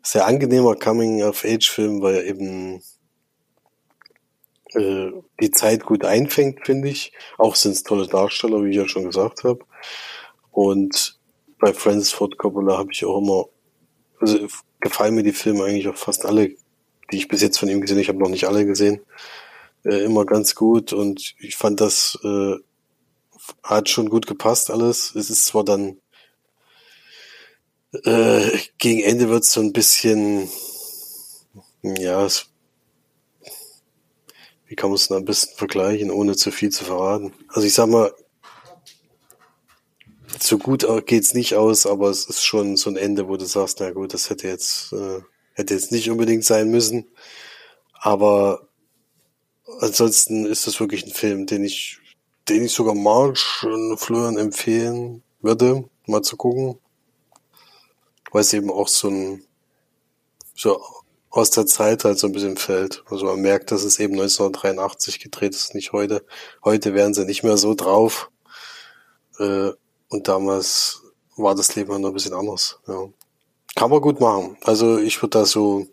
[0.02, 2.83] sehr angenehmer Coming-of-Age-Film, weil er eben
[4.74, 7.12] äh, die Zeit gut einfängt, finde ich.
[7.38, 9.61] Auch sind es tolle Darsteller, wie ich ja schon gesagt habe.
[10.50, 11.20] Und
[11.59, 13.46] bei Francis Ford Coppola habe ich auch immer,
[14.20, 14.48] also
[14.81, 16.48] gefallen mir die Filme eigentlich auch fast alle,
[17.12, 18.02] die ich bis jetzt von ihm gesehen habe.
[18.02, 19.00] Ich habe noch nicht alle gesehen.
[19.85, 22.55] Äh, immer ganz gut und ich fand das äh,
[23.64, 25.14] hat schon gut gepasst alles.
[25.14, 26.01] Es ist zwar dann
[28.05, 30.49] äh, gegen Ende wird es so ein bisschen,
[31.83, 32.47] ja, es,
[34.66, 37.33] wie kann man es ein bisschen vergleichen, ohne zu viel zu verraten?
[37.49, 38.14] Also ich sag mal,
[40.40, 43.81] so gut geht's nicht aus, aber es ist schon so ein Ende, wo du sagst,
[43.81, 45.21] na gut, das hätte jetzt, äh,
[45.55, 47.07] hätte jetzt nicht unbedingt sein müssen.
[47.92, 48.68] Aber
[49.81, 51.99] ansonsten ist das wirklich ein Film, den ich,
[52.49, 56.79] den ich sogar March und Florian empfehlen würde, mal zu gucken.
[58.31, 59.45] Weil es eben auch so ein,
[60.55, 60.81] so
[61.31, 63.03] aus der Zeit halt so ein bisschen fällt.
[63.11, 66.25] Also man merkt, dass es eben 1983 gedreht ist, nicht heute.
[66.65, 68.31] Heute wären sie nicht mehr so drauf.
[69.39, 69.71] Äh,
[70.09, 71.03] und damals
[71.37, 72.79] war das Leben noch ein bisschen anders.
[72.87, 73.09] Ja.
[73.75, 74.59] Kann man gut machen.
[74.63, 75.87] Also ich würde da so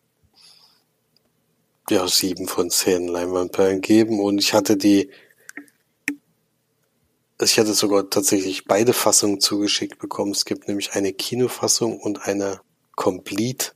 [1.91, 5.09] ja sieben von zehn Leinwandperlen geben und ich hatte die
[7.41, 10.31] ich hatte sogar tatsächlich beide Fassungen zugeschickt bekommen.
[10.31, 12.59] Es gibt nämlich eine Kinofassung und eine
[12.97, 13.71] Complete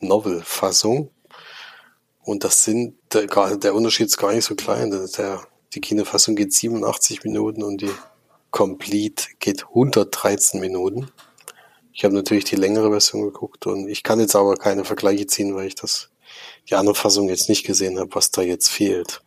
[0.00, 1.10] Novel Fassung.
[2.22, 4.90] Und das sind, der, der Unterschied ist gar nicht so klein.
[4.90, 5.42] Der,
[5.74, 7.92] die Kinofassung geht 87 Minuten und die
[8.50, 11.10] Complete geht 113 Minuten.
[11.92, 15.54] Ich habe natürlich die längere Version geguckt und ich kann jetzt aber keine Vergleiche ziehen,
[15.54, 16.10] weil ich das
[16.68, 19.22] die andere Fassung jetzt nicht gesehen habe, was da jetzt fehlt.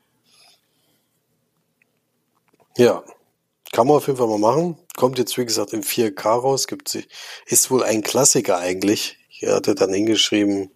[2.78, 3.04] Ja,
[3.72, 4.78] kann man auf jeden Fall mal machen.
[4.98, 6.68] Kommt jetzt, wie gesagt, in 4K raus.
[6.68, 6.98] Gibt,
[7.46, 9.18] ist wohl ein Klassiker eigentlich.
[9.30, 10.72] Ich hatte dann hingeschrieben,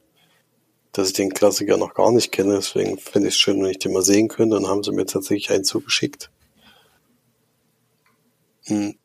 [0.93, 2.56] dass ich den Klassiker noch gar nicht kenne.
[2.56, 4.56] Deswegen finde ich es schön, wenn ich den mal sehen könnte.
[4.56, 6.32] Dann haben sie mir tatsächlich einen zugeschickt.
[8.65, 8.98] Hm.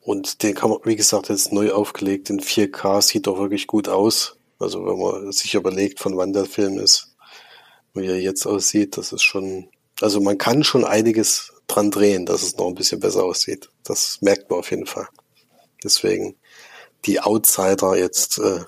[0.00, 3.02] Und den kann man, wie gesagt, jetzt neu aufgelegt in 4K.
[3.02, 4.36] Sieht doch wirklich gut aus.
[4.62, 7.14] Also wenn man sich überlegt, von wann der Film ist,
[7.94, 9.68] wie er jetzt aussieht, das ist schon,
[10.00, 13.68] also man kann schon einiges dran drehen, dass es noch ein bisschen besser aussieht.
[13.84, 15.08] Das merkt man auf jeden Fall.
[15.82, 16.36] Deswegen
[17.04, 18.60] die Outsider jetzt äh,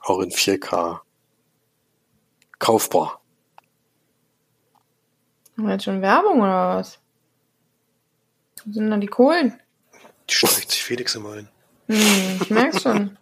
[0.00, 1.00] auch in 4K
[2.58, 3.20] kaufbar.
[5.56, 6.98] Haben wir jetzt schon Werbung oder was?
[8.64, 9.60] Wo sind dann die Kohlen?
[10.28, 11.48] Die streckt sich Felix immer ein.
[11.88, 13.18] Hm, ich merk's schon.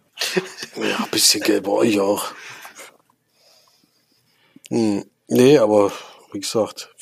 [0.75, 2.33] ja, ein bisschen Geld bei euch auch.
[4.69, 5.91] Hm, nee, aber
[6.31, 6.93] wie gesagt,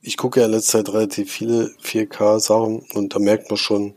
[0.00, 3.94] ich gucke ja in letzter Zeit relativ viele 4K-Sachen und da merkt man schon,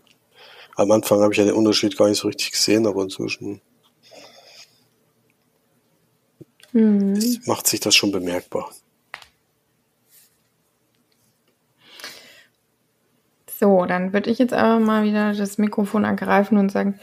[0.76, 3.62] am Anfang habe ich ja den Unterschied gar nicht so richtig gesehen, aber inzwischen
[6.74, 7.42] mhm.
[7.46, 8.72] macht sich das schon bemerkbar.
[13.58, 17.00] So, dann würde ich jetzt aber mal wieder das Mikrofon ergreifen und sagen,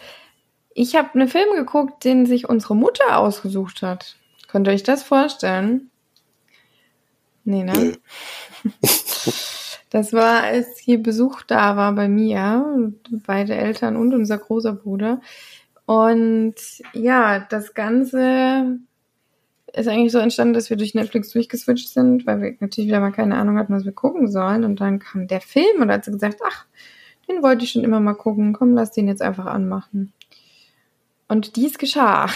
[0.74, 4.16] ich habe einen Film geguckt, den sich unsere Mutter ausgesucht hat.
[4.48, 5.90] Könnt ihr euch das vorstellen?
[7.44, 7.72] Nee, ne?
[7.72, 8.80] Nee.
[9.92, 12.94] Das war, als hier Besuch da war bei mir,
[13.26, 15.20] beide Eltern und unser großer Bruder.
[15.84, 16.54] Und
[16.94, 18.78] ja, das Ganze
[19.74, 23.12] ist eigentlich so entstanden, dass wir durch Netflix durchgeswitcht sind, weil wir natürlich wieder mal
[23.12, 24.64] keine Ahnung hatten, was wir gucken sollen.
[24.64, 26.64] Und dann kam der Film und hat sie gesagt, ach,
[27.28, 28.54] den wollte ich schon immer mal gucken.
[28.54, 30.14] Komm, lass den jetzt einfach anmachen.
[31.32, 32.26] Und dies geschah.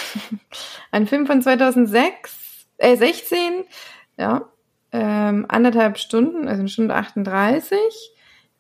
[0.91, 3.65] Ein Film von 2006, äh, 16,
[4.17, 4.49] ja,
[4.91, 7.79] ähm, anderthalb Stunden, also eine Stunde 38,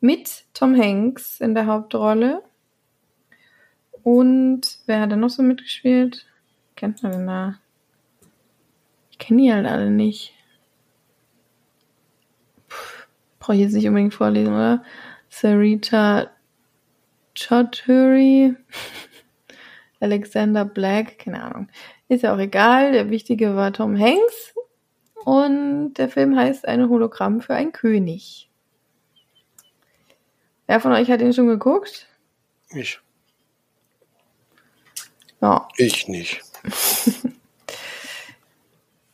[0.00, 2.42] mit Tom Hanks in der Hauptrolle.
[4.02, 6.26] Und wer hat da noch so mitgespielt?
[6.74, 7.58] Kennt man denn da?
[9.12, 10.34] Ich kenne die halt alle nicht.
[13.38, 14.84] Brauche ich jetzt nicht unbedingt vorlesen, oder?
[15.30, 16.30] Sarita
[17.34, 18.54] Chaudhuri,
[20.00, 21.68] Alexander Black, keine Ahnung.
[22.08, 22.92] Ist ja auch egal.
[22.92, 24.54] Der Wichtige war Tom Hanks
[25.24, 28.48] und der Film heißt Eine Hologramm für einen König.
[30.66, 32.06] Wer von euch hat den schon geguckt?
[32.70, 33.00] Ich.
[35.40, 35.68] Ja.
[35.76, 36.42] Ich nicht.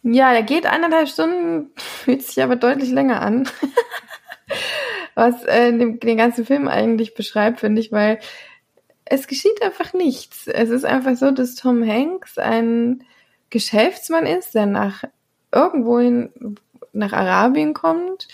[0.03, 3.49] ja, der geht eineinhalb Stunden, fühlt sich aber deutlich länger an.
[5.14, 8.18] Was äh, den, den ganzen Film eigentlich beschreibt, finde ich, weil
[9.05, 10.47] es geschieht einfach nichts.
[10.47, 13.05] Es ist einfach so, dass Tom Hanks ein
[13.51, 15.05] Geschäftsmann ist, der nach
[15.53, 16.31] irgendwohin
[16.93, 18.29] nach Arabien kommt.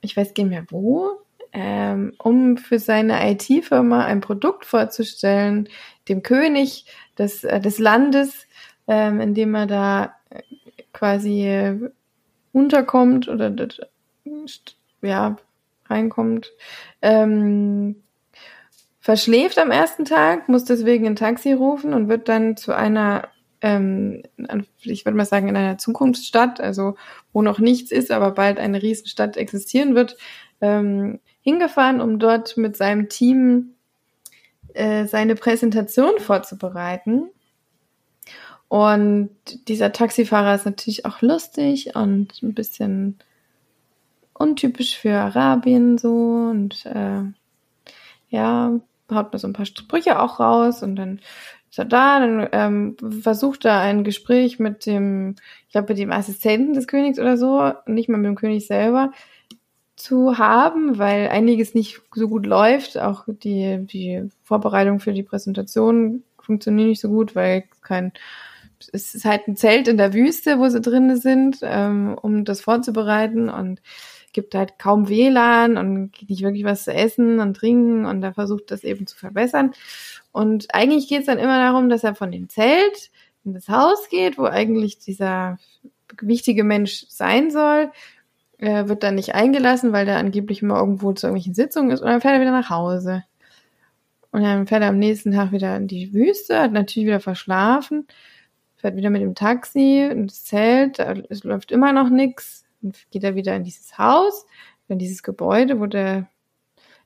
[0.00, 1.24] Ich weiß gar nicht mehr wo.
[1.54, 5.68] ähm, um für seine IT-Firma ein Produkt vorzustellen,
[6.08, 6.86] dem König
[7.16, 8.46] des, äh, des Landes,
[8.88, 10.42] ähm, in dem er da äh,
[10.92, 11.78] quasi äh,
[12.52, 13.52] unterkommt oder
[15.00, 15.36] ja,
[15.86, 16.52] reinkommt,
[17.02, 18.02] ähm,
[19.04, 23.28] verschläft am ersten Tag, muss deswegen ein Taxi rufen und wird dann zu einer,
[23.60, 24.22] ähm,
[24.80, 26.96] ich würde mal sagen, in einer Zukunftsstadt, also
[27.30, 30.16] wo noch nichts ist, aber bald eine Riesenstadt existieren wird,
[30.62, 33.74] ähm, hingefahren, um dort mit seinem Team
[34.72, 37.28] äh, seine Präsentation vorzubereiten.
[38.68, 39.36] Und
[39.68, 43.18] dieser Taxifahrer ist natürlich auch lustig und ein bisschen
[44.32, 47.20] untypisch für Arabien so und äh,
[48.30, 48.80] ja,
[49.10, 51.20] haut mir so ein paar Sprüche auch raus und dann
[51.70, 55.34] ist er da, dann ähm, versucht er ein Gespräch mit dem,
[55.66, 59.10] ich glaube, mit dem Assistenten des Königs oder so, nicht mal mit dem König selber
[59.96, 62.98] zu haben, weil einiges nicht so gut läuft.
[62.98, 68.12] Auch die, die Vorbereitung für die Präsentation funktioniert nicht so gut, weil kein,
[68.92, 72.60] es ist halt ein Zelt in der Wüste, wo sie drin sind, ähm, um das
[72.60, 73.80] vorzubereiten und
[74.34, 78.70] gibt halt kaum WLAN und nicht wirklich was zu essen und trinken und er versucht
[78.70, 79.72] das eben zu verbessern.
[80.32, 83.10] Und eigentlich geht es dann immer darum, dass er von dem Zelt
[83.44, 85.58] in das Haus geht, wo eigentlich dieser
[86.20, 87.90] wichtige Mensch sein soll,
[88.58, 92.08] er wird dann nicht eingelassen, weil der angeblich immer irgendwo zu irgendwelchen Sitzungen ist und
[92.08, 93.24] dann fährt er wieder nach Hause.
[94.30, 98.06] Und dann fährt er am nächsten Tag wieder in die Wüste, hat natürlich wieder verschlafen,
[98.76, 103.34] fährt wieder mit dem Taxi ins Zelt, es läuft immer noch nichts dann geht er
[103.34, 104.46] wieder in dieses Haus,
[104.88, 106.28] in dieses Gebäude, wo der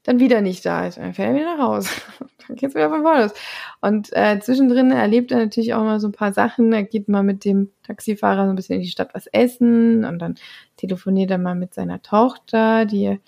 [0.03, 0.99] dann wieder nicht da ist.
[0.99, 1.91] Dann fährt er wieder nach Hause.
[2.49, 3.35] dann geht's wieder von vorne los.
[3.81, 6.73] Und äh, zwischendrin erlebt er natürlich auch mal so ein paar Sachen.
[6.73, 10.19] Er geht mal mit dem Taxifahrer so ein bisschen in die Stadt was essen und
[10.19, 10.37] dann
[10.77, 13.21] telefoniert er mal mit seiner Tochter, die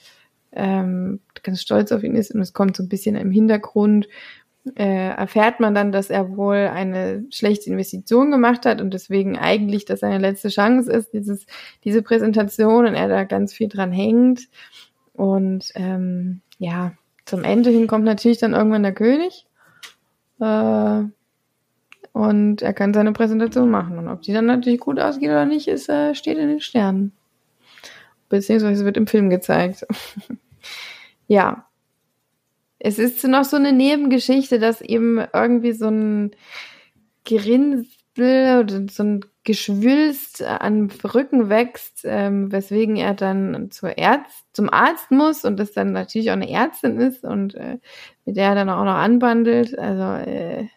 [0.52, 4.08] ähm, ganz stolz auf ihn ist und es kommt so ein bisschen im Hintergrund
[4.76, 9.84] äh, erfährt man dann, dass er wohl eine schlechte Investition gemacht hat und deswegen eigentlich
[9.86, 11.46] das seine letzte Chance ist, dieses,
[11.84, 14.48] diese Präsentation und er da ganz viel dran hängt.
[15.14, 16.92] Und ähm, ja,
[17.24, 19.46] zum Ende hin kommt natürlich dann irgendwann der König.
[20.40, 21.04] Äh,
[22.12, 23.98] und er kann seine Präsentation machen.
[23.98, 27.12] Und ob die dann natürlich gut ausgeht oder nicht, ist, äh, steht in den Sternen.
[28.28, 29.86] Beziehungsweise wird im Film gezeigt.
[31.28, 31.66] ja,
[32.80, 36.30] es ist noch so eine Nebengeschichte, dass eben irgendwie so ein
[37.24, 44.70] Gerinnsel oder so ein Geschwülst an Rücken wächst, ähm, weswegen er dann zur Ärzt, zum
[44.70, 47.78] Arzt muss und das dann natürlich auch eine Ärztin ist und äh,
[48.24, 49.78] mit der er dann auch noch anbandelt.
[49.78, 50.68] Also äh,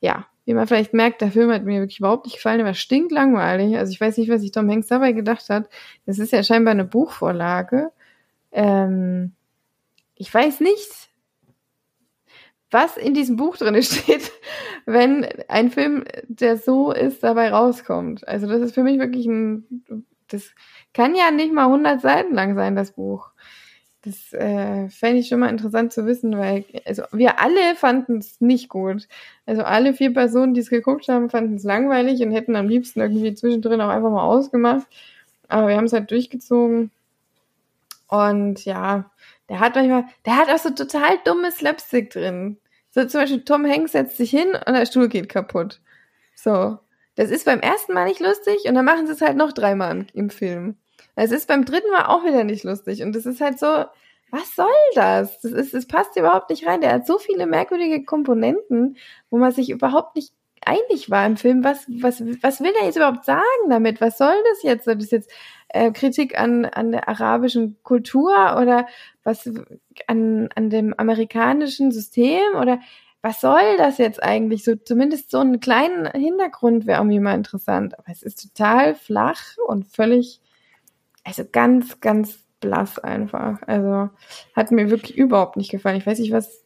[0.00, 2.74] ja, wie man vielleicht merkt, der Film hat mir wirklich überhaupt nicht gefallen, der war
[2.74, 3.76] stinklangweilig.
[3.76, 5.68] Also ich weiß nicht, was sich Tom Hanks dabei gedacht hat.
[6.06, 7.90] Das ist ja scheinbar eine Buchvorlage.
[8.50, 9.32] Ähm,
[10.14, 11.07] ich weiß nicht,
[12.70, 14.30] was in diesem Buch drin steht,
[14.86, 18.26] wenn ein Film, der so ist, dabei rauskommt.
[18.26, 20.50] Also das ist für mich wirklich ein, das
[20.94, 23.30] kann ja nicht mal 100 Seiten lang sein, das Buch.
[24.02, 28.40] Das äh, fände ich schon mal interessant zu wissen, weil also wir alle fanden es
[28.40, 29.08] nicht gut.
[29.44, 33.00] Also alle vier Personen, die es geguckt haben, fanden es langweilig und hätten am liebsten
[33.00, 34.86] irgendwie zwischendrin auch einfach mal ausgemacht.
[35.48, 36.90] Aber wir haben es halt durchgezogen.
[38.08, 39.10] Und ja,
[39.48, 42.58] der hat manchmal, der hat auch so total dummes Slapstick drin.
[42.90, 45.80] So zum Beispiel Tom Hanks setzt sich hin und der Stuhl geht kaputt.
[46.34, 46.78] So.
[47.16, 49.90] Das ist beim ersten Mal nicht lustig und dann machen sie es halt noch dreimal
[49.90, 50.76] im, im Film.
[51.16, 53.84] Es ist beim dritten Mal auch wieder nicht lustig und das ist halt so,
[54.30, 55.40] was soll das?
[55.40, 56.80] Das ist, das passt überhaupt nicht rein.
[56.80, 58.96] Der hat so viele merkwürdige Komponenten,
[59.30, 60.32] wo man sich überhaupt nicht
[60.66, 61.64] einig war im Film.
[61.64, 64.00] Was, was, was will er jetzt überhaupt sagen damit?
[64.00, 64.84] Was soll das jetzt?
[64.84, 65.30] Soll das jetzt
[65.68, 68.86] äh, Kritik an, an der arabischen Kultur oder
[69.24, 69.50] was
[70.06, 72.80] an, an dem amerikanischen System oder
[73.20, 74.64] was soll das jetzt eigentlich?
[74.64, 77.98] So zumindest so einen kleinen Hintergrund wäre irgendwie mal interessant.
[77.98, 80.40] Aber es ist total flach und völlig,
[81.24, 83.60] also ganz, ganz blass einfach.
[83.66, 84.10] Also
[84.54, 85.96] hat mir wirklich überhaupt nicht gefallen.
[85.96, 86.64] Ich weiß nicht, was,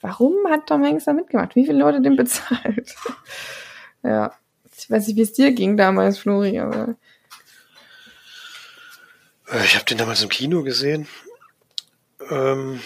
[0.00, 1.54] warum hat Tom Hanks da mitgemacht?
[1.56, 2.94] Wie viele Leute den bezahlt?
[4.02, 4.34] ja,
[4.76, 6.96] ich weiß nicht, wie es dir ging damals, Flori, aber
[9.50, 11.06] äh, ich habe den damals im Kino gesehen.
[12.30, 12.80] Ähm,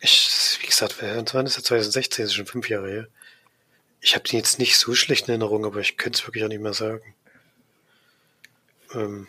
[0.00, 2.24] ich, wie gesagt, wann ist der 2016?
[2.24, 3.08] Das ist schon fünf Jahre her.
[4.00, 6.48] Ich habe den jetzt nicht so schlecht in Erinnerung, aber ich könnte es wirklich auch
[6.48, 7.14] nicht mehr sagen.
[8.94, 9.28] Ähm,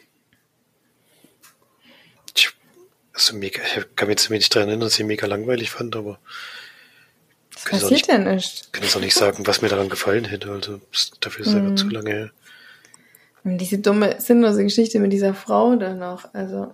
[2.36, 2.50] ich,
[3.14, 5.96] also mega, ich kann mich jetzt nicht daran erinnern, dass ich ihn mega langweilig fand,
[5.96, 6.20] aber
[7.64, 8.62] was passiert nicht, denn nicht?
[8.66, 10.52] Ich kann jetzt auch nicht sagen, was mir daran gefallen hätte.
[10.52, 10.80] Also
[11.20, 11.76] dafür ist es mm.
[11.78, 12.32] zu lange her.
[13.44, 16.34] Und diese dumme, sinnlose Geschichte mit dieser Frau dann noch.
[16.34, 16.72] Also.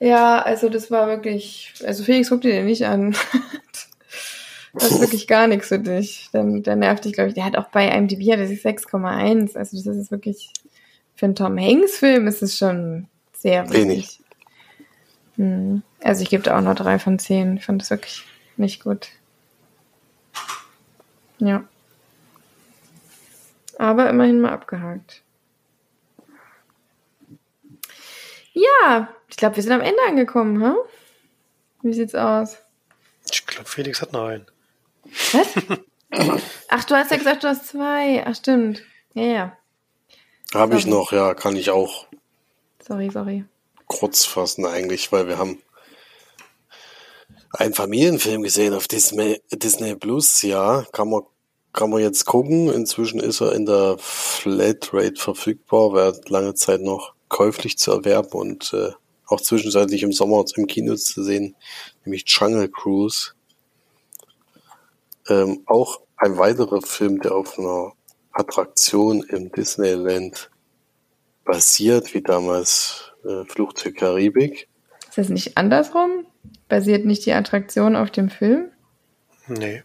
[0.00, 3.12] Ja, also das war wirklich, also Felix guck dir den nicht an.
[4.72, 6.28] das ist wirklich gar nichts für dich.
[6.32, 7.34] Dann, der nervt dich, glaube ich.
[7.34, 9.56] Der hat auch bei IMDb hat er sich 6,1.
[9.56, 10.50] Also das ist wirklich,
[11.14, 14.20] für einen Tom Hanks Film ist es schon sehr Wenig.
[15.36, 15.82] Hm.
[16.02, 17.56] Also ich gebe da auch nur drei von zehn.
[17.56, 18.24] Ich fand das wirklich
[18.56, 19.08] nicht gut.
[21.38, 21.64] Ja.
[23.78, 25.22] Aber immerhin mal abgehakt.
[28.52, 30.76] Ja, ich glaube, wir sind am Ende angekommen, hm?
[31.82, 32.56] Wie sieht's aus?
[33.30, 34.46] Ich glaube, Felix hat noch einen.
[35.32, 35.54] Was?
[36.68, 38.24] Ach, du hast ja gesagt, du hast zwei.
[38.26, 38.82] Ach, stimmt.
[39.14, 39.56] Ja, ja.
[40.54, 42.06] Habe ich noch, ja, kann ich auch
[42.80, 43.44] Sorry, sorry.
[43.86, 45.60] kurz fassen eigentlich, weil wir haben
[47.54, 51.22] einen Familienfilm gesehen auf Disney, Disney Plus, ja, kann man,
[51.72, 52.72] kann man jetzt gucken.
[52.72, 58.72] Inzwischen ist er in der Flatrate verfügbar, war lange Zeit noch käuflich zu erwerben und
[58.72, 58.90] äh,
[59.26, 61.56] auch zwischenzeitlich im Sommer im Kino zu sehen,
[62.04, 63.32] nämlich Jungle Cruise.
[65.28, 67.92] Ähm, auch ein weiterer Film, der auf einer
[68.32, 70.50] Attraktion im Disneyland
[71.44, 74.68] basiert, wie damals äh, Flucht zur Karibik.
[75.08, 76.26] Ist das nicht andersrum?
[76.74, 78.72] Basiert nicht die Attraktion auf dem Film?
[79.46, 79.84] Nee.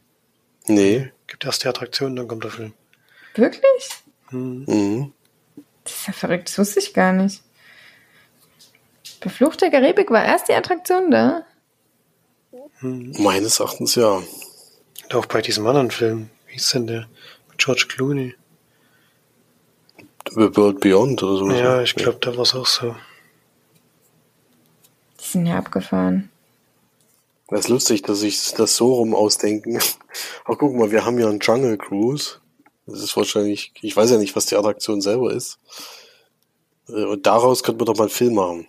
[0.65, 1.11] Nee.
[1.27, 2.73] Gibt erst die Attraktion, dann kommt der Film.
[3.35, 3.89] Wirklich?
[4.29, 4.63] Hm.
[4.65, 5.13] Mhm.
[5.83, 7.43] Das ist ja verrückt, das wusste ich gar nicht.
[9.21, 11.45] Bei Flucht der Karibik war erst die Attraktion da?
[12.79, 13.13] Hm.
[13.19, 14.23] Meines Erachtens ja.
[15.03, 16.31] Und auch bei diesem anderen Film.
[16.47, 17.07] Wie ist denn der?
[17.49, 18.33] Mit George Clooney.
[20.31, 21.51] The World Beyond oder so.
[21.51, 22.95] Ja, ich glaube, da war es auch so.
[25.19, 26.31] Die sind ja abgefahren.
[27.51, 29.79] Das ist lustig, dass sich das so rum ausdenken.
[30.45, 32.35] Aber guck mal, wir haben ja einen Jungle Cruise.
[32.85, 35.57] Das ist wahrscheinlich, ich weiß ja nicht, was die Attraktion selber ist.
[36.87, 38.67] Äh, Und daraus könnte man doch mal einen Film machen.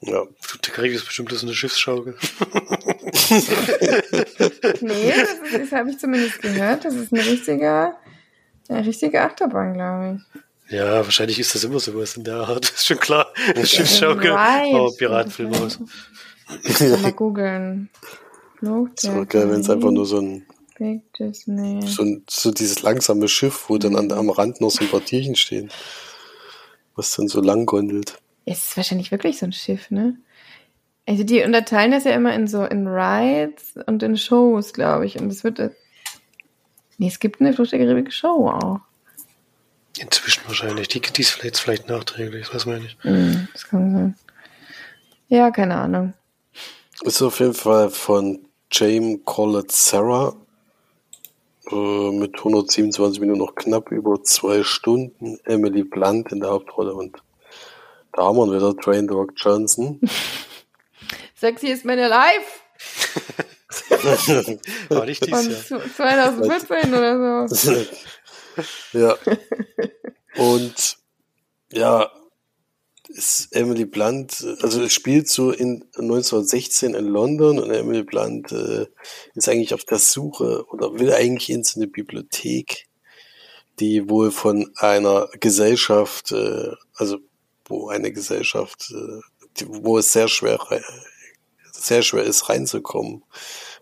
[0.00, 0.24] Ja.
[0.64, 2.16] Der Karibik ist bestimmt bloß eine Schiffsschaukel.
[4.80, 6.84] Nee, das, ist- das habe ich zumindest gehört.
[6.84, 7.94] Das ist eine richtige,
[8.68, 10.18] eine richtige Achterbahn, glaube
[10.68, 10.72] ich.
[10.72, 12.70] Ja, wahrscheinlich ist das immer sowas in der Art.
[12.74, 13.32] ist schon klar.
[13.64, 14.30] Schiffsschaukel.
[14.32, 14.74] Right.
[14.74, 15.78] Aber Piratenfilm aus.
[16.48, 17.90] Mal googeln.
[18.60, 20.46] Das wäre geil, wenn es einfach nur so ein,
[20.78, 25.04] so ein, so dieses langsame Schiff, wo dann an, am Rand noch so ein paar
[25.04, 25.70] Tierchen stehen.
[26.94, 28.18] Was dann so lang gondelt.
[28.44, 30.16] Es ist wahrscheinlich wirklich so ein Schiff, ne?
[31.06, 35.18] Also die unterteilen das ja immer in so in Rides und in Shows, glaube ich.
[35.18, 35.58] Und es wird.
[36.98, 38.80] Nee, es gibt eine Flucht der Karibik Show auch.
[39.98, 40.88] Inzwischen wahrscheinlich.
[40.88, 42.96] Die, die ist vielleicht, vielleicht nachträglich, das weiß man nicht.
[43.02, 44.16] Hm, das kann sein.
[45.28, 46.14] Ja, keine Ahnung.
[47.04, 50.34] Ist auf jeden Fall von James Collett Sarah
[51.70, 55.38] äh, mit 127 Minuten noch knapp über zwei Stunden.
[55.44, 57.16] Emily Blunt in der Hauptrolle und
[58.12, 58.74] da haben wir wieder,
[59.08, 60.00] The Rock Johnson.
[61.34, 62.44] Sexy ist meine Life
[64.90, 65.80] War nicht von dieses Jahr.
[65.82, 67.76] zu- 2014 oder so.
[68.92, 69.16] ja.
[70.36, 70.96] Und
[71.72, 72.10] ja,
[73.12, 78.86] ist Emily Blunt, also es spielt so in 1916 in London und Emily Blunt äh,
[79.34, 82.86] ist eigentlich auf der Suche oder will eigentlich in so eine Bibliothek,
[83.80, 87.18] die wohl von einer Gesellschaft, äh, also
[87.66, 89.20] wo eine Gesellschaft, äh,
[89.58, 90.82] die, wo es sehr schwer rei-
[91.72, 93.24] sehr schwer ist reinzukommen.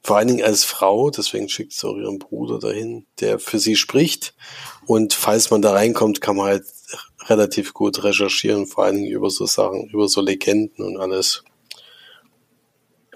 [0.02, 3.76] Vor allen Dingen als Frau, deswegen schickt sie auch ihren Bruder dahin, der für sie
[3.76, 4.34] spricht.
[4.86, 6.64] Und falls man da reinkommt, kann man halt
[7.28, 11.44] relativ gut recherchieren, vor allen Dingen über so Sachen, über so Legenden und alles.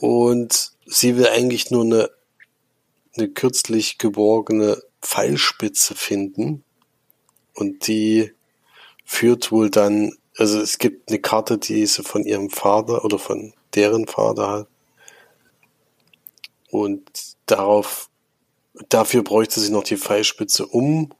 [0.00, 2.10] Und sie will eigentlich nur eine,
[3.16, 6.64] eine kürzlich geborgene Pfeilspitze finden.
[7.54, 8.32] Und die
[9.04, 13.54] führt wohl dann, also es gibt eine Karte, die sie von ihrem Vater oder von
[13.74, 14.68] deren Vater hat.
[16.70, 18.10] Und darauf,
[18.88, 21.12] dafür bräuchte sie noch die Pfeilspitze um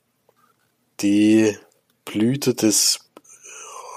[1.01, 1.57] die
[2.05, 3.01] Blüte des,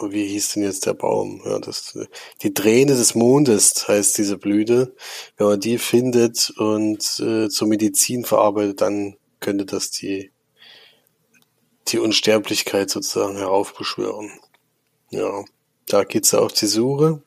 [0.01, 1.41] wie hieß denn jetzt der Baum?
[1.45, 1.97] Ja, das,
[2.41, 4.95] die Träne des Mondes heißt diese Blüte.
[5.37, 10.31] Wenn man die findet und äh, zur Medizin verarbeitet, dann könnte das die,
[11.87, 14.31] die Unsterblichkeit sozusagen heraufbeschwören.
[15.09, 15.45] Ja,
[15.87, 17.21] da geht sie auf die Suche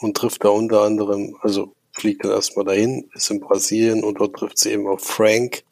[0.00, 4.36] und trifft da unter anderem, also fliegt dann erstmal dahin, ist in Brasilien und dort
[4.36, 5.64] trifft sie eben auf Frank,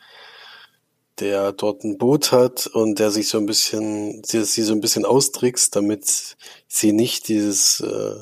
[1.20, 4.80] der dort ein Boot hat und der sich so ein bisschen, sie, sie so ein
[4.80, 8.20] bisschen austrickst, damit sie nicht dieses, äh,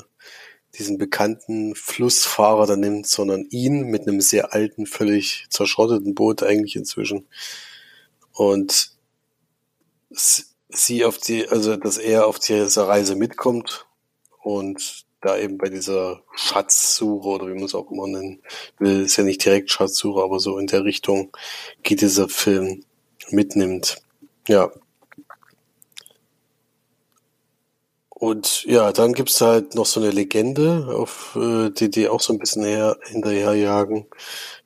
[0.77, 6.75] diesen bekannten Flussfahrer da nimmt, sondern ihn mit einem sehr alten, völlig zerschrotteten Boot eigentlich
[6.75, 7.27] inzwischen.
[8.33, 8.91] Und
[10.69, 13.85] sie auf die, also dass er auf dieser Reise mitkommt
[14.41, 18.41] und da eben bei dieser Schatzsuche oder wie man es auch immer nennen
[18.77, 21.35] will, ist ja nicht direkt Schatzsuche, aber so in der Richtung
[21.81, 22.83] geht dieser Film
[23.31, 23.97] mitnimmt.
[24.47, 24.71] Ja.
[28.09, 32.33] Und ja, dann gibt's halt noch so eine Legende, auf äh, die die auch so
[32.33, 34.07] ein bisschen her, hinterherjagen.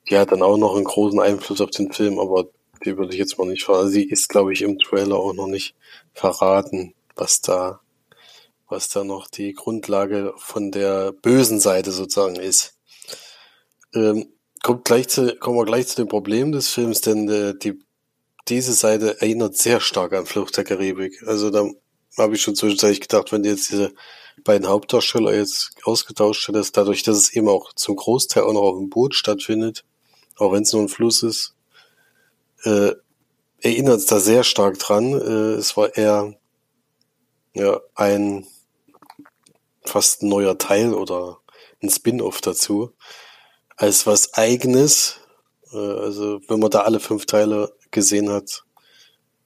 [0.08, 2.46] Die hat dann auch noch einen großen Einfluss auf den Film, aber
[2.84, 3.90] die würde ich jetzt mal nicht verraten.
[3.90, 5.74] Sie ist, glaube ich, im Trailer auch noch nicht
[6.14, 7.80] verraten, was da,
[8.68, 12.78] was da noch die Grundlage von der bösen Seite sozusagen ist.
[13.94, 14.32] Ähm,
[14.62, 17.78] kommt gleich zu, kommen wir gleich zu dem Problem des Films, denn äh, die,
[18.48, 21.22] diese Seite erinnert sehr stark an Flucht der Karibik.
[21.26, 21.68] Also da
[22.18, 23.92] habe ich schon zwischenzeitlich gedacht, wenn die jetzt diese
[24.44, 28.78] beiden Hauptdarsteller jetzt ausgetauscht hättest, dadurch, dass es eben auch zum Großteil auch noch auf
[28.78, 29.84] dem Boot stattfindet,
[30.36, 31.54] auch wenn es nur ein Fluss ist,
[32.64, 32.92] äh,
[33.60, 35.12] erinnert es da sehr stark dran.
[35.12, 36.34] Äh, es war eher
[37.54, 38.46] ja, ein
[39.84, 41.38] fast neuer Teil oder
[41.82, 42.92] ein Spin-off dazu,
[43.76, 45.20] als was eigenes.
[45.72, 48.64] Äh, also wenn man da alle fünf Teile gesehen hat,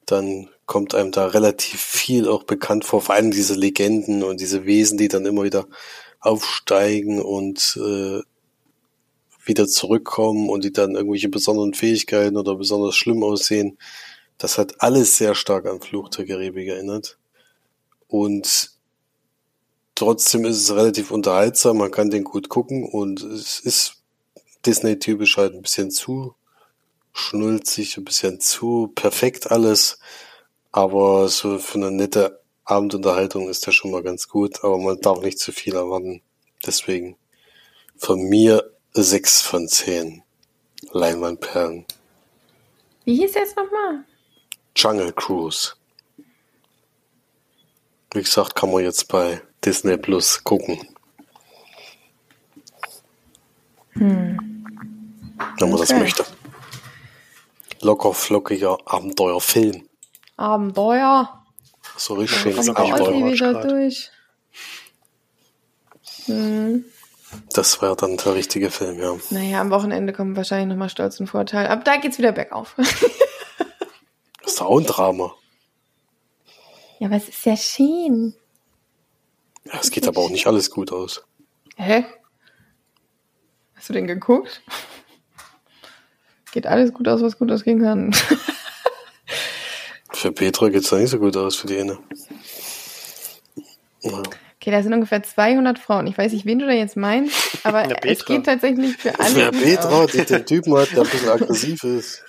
[0.05, 4.65] dann kommt einem da relativ viel auch bekannt vor, vor allem diese Legenden und diese
[4.65, 5.67] Wesen, die dann immer wieder
[6.19, 8.21] aufsteigen und äh,
[9.45, 13.77] wieder zurückkommen und die dann irgendwelche besonderen Fähigkeiten oder besonders schlimm aussehen.
[14.37, 17.17] Das hat alles sehr stark an Fluch der Karibik erinnert.
[18.07, 18.71] Und
[19.95, 24.03] trotzdem ist es relativ unterhaltsam, man kann den gut gucken und es ist
[24.65, 26.35] Disney-typisch halt ein bisschen zu
[27.17, 29.99] schnulzig, ein bisschen zu perfekt alles.
[30.71, 35.21] Aber so für eine nette Abendunterhaltung ist der schon mal ganz gut, aber man darf
[35.21, 36.21] nicht zu viel erwarten.
[36.65, 37.17] Deswegen
[37.97, 40.23] von mir sechs von zehn
[40.91, 41.85] Leinwandperlen.
[43.05, 44.03] Wie hieß jetzt nochmal?
[44.75, 45.73] Jungle Cruise.
[48.13, 50.87] Wie gesagt, kann man jetzt bei Disney Plus gucken.
[53.93, 54.37] Hm.
[55.59, 55.79] Wenn man okay.
[55.79, 56.25] das möchte.
[57.87, 59.87] Locker flockiger Abenteuerfilm.
[60.35, 61.45] Abenteuer.
[61.95, 63.65] So richtig schönes Abenteuer.
[63.65, 64.11] durch.
[66.25, 66.83] Hm.
[67.53, 69.15] Das wäre dann der richtige Film, ja.
[69.29, 71.67] Naja, am Wochenende kommen wahrscheinlich nochmal Stolz und Vorteil.
[71.67, 72.75] Ab da geht's wieder bergauf.
[72.77, 75.33] das ist auch ein Drama.
[76.99, 78.35] Ja, aber es ist ja schön.
[79.63, 81.23] Ja, es geht aber auch nicht alles gut aus.
[81.77, 82.05] Hä?
[83.75, 84.61] Hast du den geguckt?
[86.57, 88.15] Geht alles gut aus, was gut ausgehen kann.
[90.11, 91.99] für Petra geht's da nicht so gut aus, für die Inne.
[94.01, 94.23] Ja.
[94.59, 96.07] Okay, da sind ungefähr 200 Frauen.
[96.07, 99.39] Ich weiß nicht, wen du da jetzt meinst, aber es geht tatsächlich für alle.
[99.39, 102.25] Ja, Petra, die den Typen hat, der ein bisschen aggressiv ist.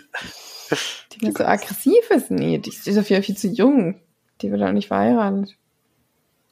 [1.15, 2.31] Die nicht so aggressiv ist?
[2.31, 3.99] Nee, die ist ja viel, viel zu jung.
[4.43, 5.57] Die wird auch nicht verheiratet.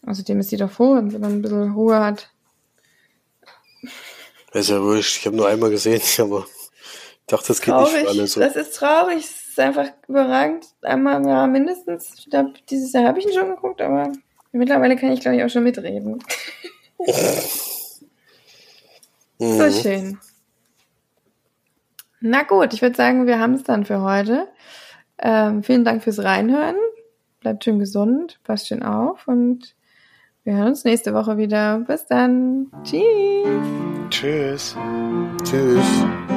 [0.07, 2.31] Außerdem ist die doch froh, wenn sie dann ein bisschen Ruhe hat.
[4.55, 5.19] ist ja wurscht.
[5.19, 6.47] Ich habe nur einmal gesehen, aber
[7.29, 7.93] ich dachte, das geht traurig.
[7.93, 8.41] nicht für alle so.
[8.41, 9.17] Das ist traurig.
[9.23, 10.67] Das ist einfach überragend.
[10.83, 12.15] Einmal im Jahr mindestens.
[12.19, 14.13] Ich glaube, dieses Jahr habe ich ihn schon geguckt, aber
[14.57, 16.19] Mittlerweile kann ich, glaube ich, auch schon mitreden.
[19.39, 19.59] mhm.
[19.59, 20.19] So schön.
[22.21, 24.49] Na gut, ich würde sagen, wir haben es dann für heute.
[25.19, 26.77] Ähm, vielen Dank fürs Reinhören.
[27.41, 29.75] Bleibt schön gesund, passt schön auf und
[30.45, 31.81] wir hören uns nächste Woche wieder.
[31.81, 32.73] Bis dann.
[32.83, 33.05] Tschüss.
[34.11, 34.77] Tschüss.
[35.45, 36.36] Tschüss.